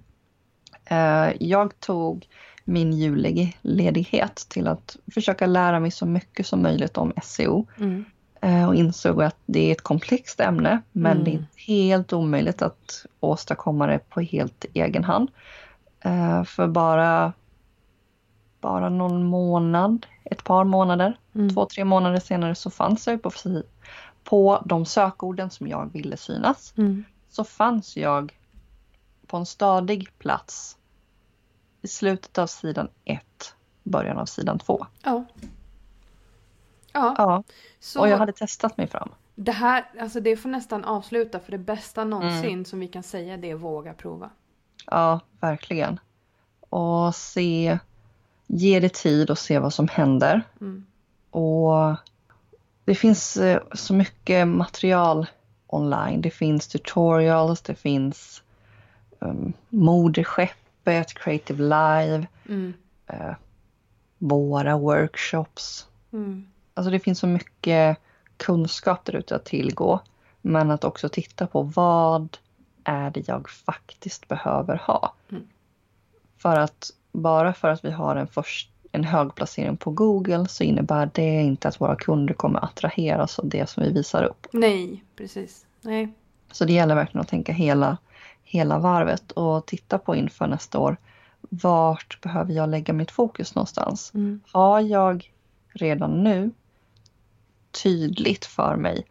Eh, 0.92 1.32
jag 1.40 1.80
tog 1.80 2.28
min 2.64 2.92
julledighet 2.92 4.36
till 4.48 4.66
att 4.68 4.96
försöka 5.14 5.46
lära 5.46 5.80
mig 5.80 5.90
så 5.90 6.06
mycket 6.06 6.46
som 6.46 6.62
möjligt 6.62 6.98
om 6.98 7.12
SEO 7.22 7.66
Mm. 7.78 8.04
eh, 8.40 8.68
och 8.68 8.74
insåg 8.74 9.22
att 9.22 9.36
det 9.46 9.68
är 9.68 9.72
ett 9.72 9.82
komplext 9.82 10.40
ämne 10.40 10.80
men 10.92 11.12
Mm. 11.12 11.24
det 11.24 11.30
är 11.30 11.32
inte 11.34 11.48
helt 11.56 12.12
omöjligt 12.12 12.62
att 12.62 13.06
åstadkomma 13.20 13.86
det 13.86 13.98
på 13.98 14.20
helt 14.20 14.64
egen 14.74 15.04
hand. 15.04 15.30
Eh, 16.00 16.44
För 16.44 16.68
bara, 16.68 17.32
bara 18.60 18.88
någon 18.88 19.24
månad, 19.24 20.06
ett 20.24 20.44
par 20.44 20.64
månader, 20.64 21.18
Mm. 21.34 21.54
två, 21.54 21.66
tre 21.66 21.84
månader 21.84 22.20
senare 22.20 22.54
så 22.54 22.70
fanns 22.70 23.06
jag 23.06 23.22
på, 23.22 23.30
på 24.24 24.62
de 24.64 24.86
sökorden 24.86 25.50
som 25.50 25.68
jag 25.68 25.92
ville 25.92 26.16
synas. 26.16 26.74
Mm. 26.76 27.04
Så 27.30 27.44
fanns 27.44 27.96
jag 27.96 28.32
på 29.26 29.36
en 29.36 29.46
stadig 29.46 30.08
plats 30.18 30.76
i 31.82 31.88
slutet 31.88 32.38
av 32.38 32.46
sidan 32.46 32.88
1, 33.04 33.54
början 33.82 34.18
av 34.18 34.26
sidan 34.26 34.58
2. 34.58 34.86
Ja. 35.02 35.24
Ja, 36.92 37.14
Ja, 37.18 37.42
så 37.80 38.00
och 38.00 38.08
jag 38.08 38.18
hade 38.18 38.32
testat 38.32 38.76
mig 38.76 38.86
fram. 38.86 39.08
det 39.34 39.52
här, 39.52 39.84
alltså 40.00 40.20
det 40.20 40.36
får 40.36 40.48
nästan 40.48 40.84
avsluta 40.84 41.40
för 41.40 41.52
det 41.52 41.58
bästa 41.58 42.04
någonsin 42.04 42.64
som 42.64 42.80
vi 42.80 42.88
kan 42.88 43.02
säga 43.02 43.36
det 43.36 43.50
är 43.50 43.54
våga 43.54 43.94
prova. 43.94 44.30
Ja, 44.86 45.20
verkligen. 45.40 46.00
Och 46.60 47.14
se, 47.14 47.78
ge 48.46 48.80
det 48.80 48.94
tid 48.94 49.30
och 49.30 49.38
se 49.38 49.58
vad 49.58 49.74
som 49.74 49.88
händer. 49.88 50.42
Mm. 50.60 50.86
Och 51.30 51.96
det 52.84 52.94
finns 52.94 53.36
eh, 53.36 53.62
så 53.74 53.94
mycket 53.94 54.48
material 54.48 55.26
online. 55.66 56.20
Det 56.20 56.30
finns 56.30 56.68
tutorials, 56.68 57.62
det 57.62 57.74
finns 57.74 58.42
um, 59.18 59.52
Modeskeppet, 60.84 61.14
Creative 61.14 61.62
Live, 61.62 62.26
Mm. 62.48 62.74
eh, 63.06 63.34
våra 64.18 64.76
workshops. 64.78 65.86
Mm. 66.12 66.46
Alltså 66.74 66.90
det 66.90 67.00
finns 67.00 67.18
så 67.18 67.26
mycket 67.26 67.98
kunskap 68.36 69.04
där 69.04 69.16
ute 69.16 69.36
att 69.36 69.44
tillgå. 69.44 70.00
Men 70.42 70.70
att 70.70 70.84
också 70.84 71.08
titta 71.08 71.46
på 71.46 71.62
vad 71.62 72.38
är 72.84 73.10
det 73.10 73.28
jag 73.28 73.50
faktiskt 73.50 74.28
behöver 74.28 74.76
ha. 74.76 75.14
Mm. 75.30 75.42
För 76.38 76.56
att 76.58 76.90
bara 77.12 77.52
för 77.54 77.68
att 77.68 77.84
vi 77.84 77.90
har 77.90 78.16
en, 78.16 78.26
först, 78.26 78.70
en 78.92 79.04
hög 79.04 79.34
placering 79.34 79.76
på 79.76 79.90
Google 79.90 80.48
så 80.48 80.64
innebär 80.64 81.10
det 81.14 81.42
inte 81.42 81.68
att 81.68 81.80
våra 81.80 81.96
kunder 81.96 82.34
kommer 82.34 82.64
attraheras 82.64 83.38
av 83.38 83.48
det 83.48 83.68
som 83.68 83.82
vi 83.82 83.92
visar 83.92 84.22
upp. 84.22 84.46
Nej, 84.52 85.04
precis. 85.16 85.66
Nej. 85.80 86.12
Så 86.52 86.64
det 86.64 86.72
gäller 86.72 86.94
verkligen 86.94 87.20
att 87.20 87.28
tänka 87.28 87.52
hela, 87.52 87.96
hela 88.52 88.78
varvet 88.78 89.32
och 89.32 89.66
titta 89.66 89.98
på 89.98 90.16
inför 90.16 90.46
nästa 90.46 90.78
år. 90.78 90.96
Vart 91.40 92.20
behöver 92.20 92.52
jag 92.52 92.68
lägga 92.68 92.92
mitt 92.92 93.10
fokus 93.10 93.54
någonstans? 93.54 94.12
Mm. 94.14 94.40
har 94.52 94.80
jag 94.80 95.32
redan 95.68 96.24
nu 96.24 96.50
tydligt 97.82 98.44
för 98.44 98.76
mig 98.76 99.06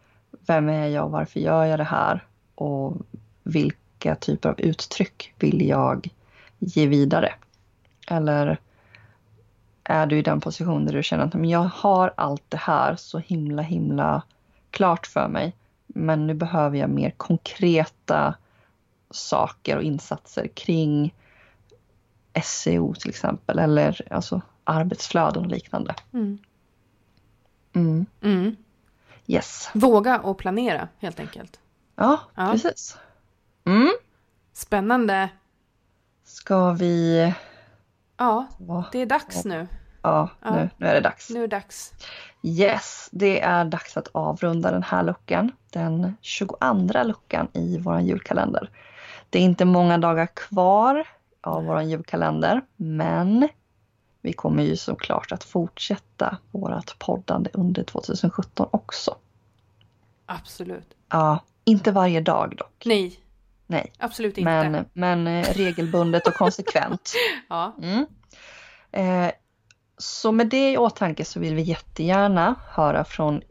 vem 0.46 0.68
är 0.68 0.86
jag 0.86 1.08
varför 1.08 1.40
gör 1.40 1.64
jag 1.64 1.78
det 1.78 1.84
här 1.84 2.24
och 2.54 2.96
vilka 3.42 4.14
typer 4.14 4.48
av 4.48 4.60
uttryck 4.60 5.34
vill 5.38 5.68
jag 5.68 6.08
ge 6.58 6.86
vidare? 6.86 7.34
Eller 8.08 8.58
är 9.84 10.06
du 10.06 10.18
i 10.18 10.22
den 10.22 10.40
position 10.40 10.86
där 10.86 10.92
du 10.92 11.02
känner 11.02 11.24
att 11.24 11.34
"Men 11.34 11.50
jag 11.50 11.70
har 11.74 12.12
allt 12.16 12.44
det 12.48 12.60
här 12.60 12.96
så 12.96 13.18
himla 13.18 13.62
himla 13.62 14.22
klart 14.70 15.06
för 15.06 15.28
mig 15.28 15.54
men 15.86 16.26
nu 16.26 16.34
behöver 16.34 16.78
jag 16.78 16.90
mer 16.90 17.10
konkreta 17.10 18.34
saker 19.12 19.76
och 19.76 19.82
insatser 19.82 20.46
kring 20.54 21.14
SEO 22.44 22.94
till 22.94 23.10
exempel 23.10 23.58
eller 23.58 24.08
alltså 24.10 24.40
arbetsflöden 24.64 25.44
och 25.44 25.50
liknande. 25.50 25.94
Mm. 26.12 26.38
Mm. 27.72 28.06
Mm. 28.22 28.56
Yes. 29.26 29.70
Våga 29.74 30.20
och 30.20 30.38
planera 30.38 30.88
helt 30.98 31.20
enkelt. 31.20 31.60
Ja, 31.96 32.20
Ja. 32.34 32.52
precis. 32.52 32.96
Mm. 33.64 33.92
Spännande. 34.52 35.28
Ska 36.24 36.72
vi... 36.72 37.34
Ja, 38.16 38.46
det 38.92 38.98
är 38.98 39.06
dags 39.06 39.44
nu. 39.44 39.66
Ja, 40.02 40.28
Ja. 40.42 40.50
Nu, 40.50 40.70
nu 40.76 40.86
är 40.86 40.94
det 40.94 41.00
dags. 41.00 41.30
Nu 41.30 41.38
är 41.38 41.48
det 41.48 41.56
dags. 41.56 41.92
Yes, 42.42 43.08
det 43.12 43.40
är 43.40 43.64
dags 43.64 43.96
att 43.96 44.08
avrunda 44.12 44.70
den 44.70 44.82
här 44.82 45.02
luckan. 45.02 45.52
Den 45.70 46.16
22 46.20 46.56
luckan 47.04 47.48
i 47.52 47.78
vår 47.78 48.00
julkalender. 48.00 48.70
Det 49.30 49.38
är 49.38 49.42
inte 49.42 49.64
många 49.64 49.98
dagar 49.98 50.26
kvar 50.26 51.04
av 51.40 51.64
vår 51.64 51.82
julkalender, 51.82 52.60
men 52.76 53.48
vi 54.20 54.32
kommer 54.32 54.62
ju 54.62 54.76
såklart 54.76 55.32
att 55.32 55.44
fortsätta 55.44 56.38
vårt 56.50 56.98
poddande 56.98 57.50
under 57.52 57.84
2017 57.84 58.68
också. 58.70 59.16
Absolut. 60.26 60.94
Ja, 61.08 61.38
inte 61.64 61.92
varje 61.92 62.20
dag 62.20 62.54
dock. 62.56 62.82
Nej, 62.84 63.18
Nej, 63.66 63.92
absolut 63.98 64.38
inte. 64.38 64.50
men, 64.50 64.84
men 64.92 65.26
eh, 65.26 65.54
regelbundet 65.54 66.26
och 66.26 66.34
konsekvent. 66.34 67.12
Ja. 67.48 67.76
Mm. 67.82 68.06
Eh, 68.92 69.32
så 69.98 70.32
med 70.32 70.46
det 70.48 70.72
i 70.72 70.76
åtanke 70.78 71.24
så 71.24 71.40
vill 71.40 71.54
vi 71.54 71.62
jättegärna 71.62 72.54
höra 72.68 73.04
från 73.04 73.42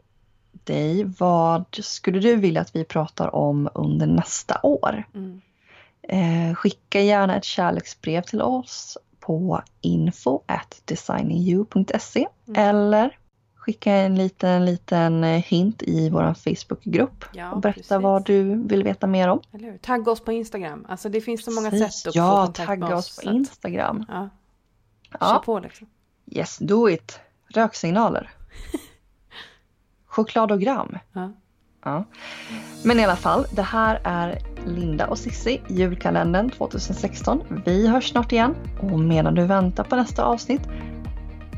dig. 0.52 1.04
Vad 1.18 1.64
skulle 1.82 2.20
du 2.20 2.36
vilja 2.36 2.60
att 2.60 2.76
vi 2.76 2.84
pratar 2.84 3.34
om 3.34 3.68
under 3.74 4.06
nästa 4.06 4.60
år? 4.62 5.04
Mm. 5.14 5.40
Eh, 6.08 6.54
skicka 6.54 7.00
gärna 7.00 7.36
ett 7.36 7.44
kärleksbrev 7.44 8.22
till 8.22 8.42
oss 8.42 8.98
på 9.20 9.62
info 9.80 10.40
designingyou.se 10.84 12.26
Mm. 12.48 12.68
eller 12.68 13.16
skicka 13.56 13.92
en 13.92 14.14
liten, 14.16 14.64
liten 14.64 15.24
hint 15.24 15.82
i 15.82 16.10
vår 16.10 16.34
Facebookgrupp 16.34 17.24
Ja, 17.32 17.52
och 17.52 17.60
berätta 17.60 17.76
precis. 17.78 17.90
vad 18.02 18.24
du 18.26 18.62
vill 18.66 18.84
veta 18.84 19.06
mer 19.06 19.28
om. 19.28 19.40
Tagga 19.80 20.12
oss 20.12 20.20
på 20.20 20.32
Instagram. 20.32 20.86
Alltså 20.88 21.08
det 21.08 21.20
finns 21.20 21.44
så 21.44 21.50
många 21.50 21.70
Precis. 21.70 21.94
sätt 21.94 22.08
att 22.08 22.14
få 22.14 22.18
Ja, 22.18 22.44
kontakt 22.44 22.68
med 22.68 22.80
tagga 22.80 22.96
oss. 22.96 23.08
oss 23.10 23.16
på 23.16 23.22
så 23.22 23.28
att- 23.28 23.34
Instagram. 23.34 24.04
Ja, 24.08 24.28
kör 25.10 25.18
Ja. 25.20 25.42
på 25.44 25.58
liksom. 25.58 25.86
Yes, 26.26 26.58
do 26.58 26.88
it. 26.90 27.20
Röksignaler. 27.48 28.30
Chokladogram. 30.06 30.98
Ja. 31.12 31.32
Ja. 31.84 32.04
Men 32.84 33.00
i 33.00 33.04
alla 33.04 33.16
fall, 33.16 33.46
det 33.52 33.62
här 33.62 34.00
är 34.04 34.38
Linda 34.66 35.06
och 35.06 35.18
Sissi, 35.18 35.60
julkalendern 35.68 36.50
2016. 36.50 37.42
Vi 37.64 37.86
hörs 37.88 38.10
snart 38.10 38.32
igen 38.32 38.54
och 38.80 39.00
medan 39.00 39.34
du 39.34 39.44
väntar 39.46 39.84
på 39.84 39.96
nästa 39.96 40.24
avsnitt, 40.24 40.60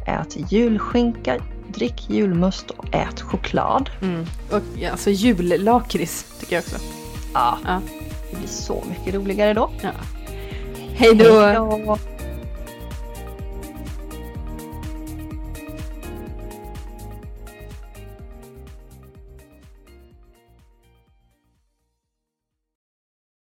ät 0.07 0.53
julskinka, 0.53 1.37
drick 1.69 2.11
julmust 2.11 2.71
och 2.71 2.95
ät 2.95 3.21
choklad. 3.21 3.91
Mm. 4.03 4.25
Och 4.53 4.61
ja, 4.77 4.91
alltså 4.91 5.11
jullakrits 5.11 6.39
tycker 6.41 6.57
jag 6.57 6.63
också. 6.65 6.77
Ja, 7.35 7.59
Ja. 7.65 7.81
det 8.31 8.37
blir 8.37 8.49
så 8.49 8.85
mycket 8.89 9.15
roligare 9.15 9.55
då. 9.55 9.71
Ja. 9.83 9.91
Hej 10.95 11.15
då! 11.15 11.41
Hej 11.41 11.55
då! 11.55 11.99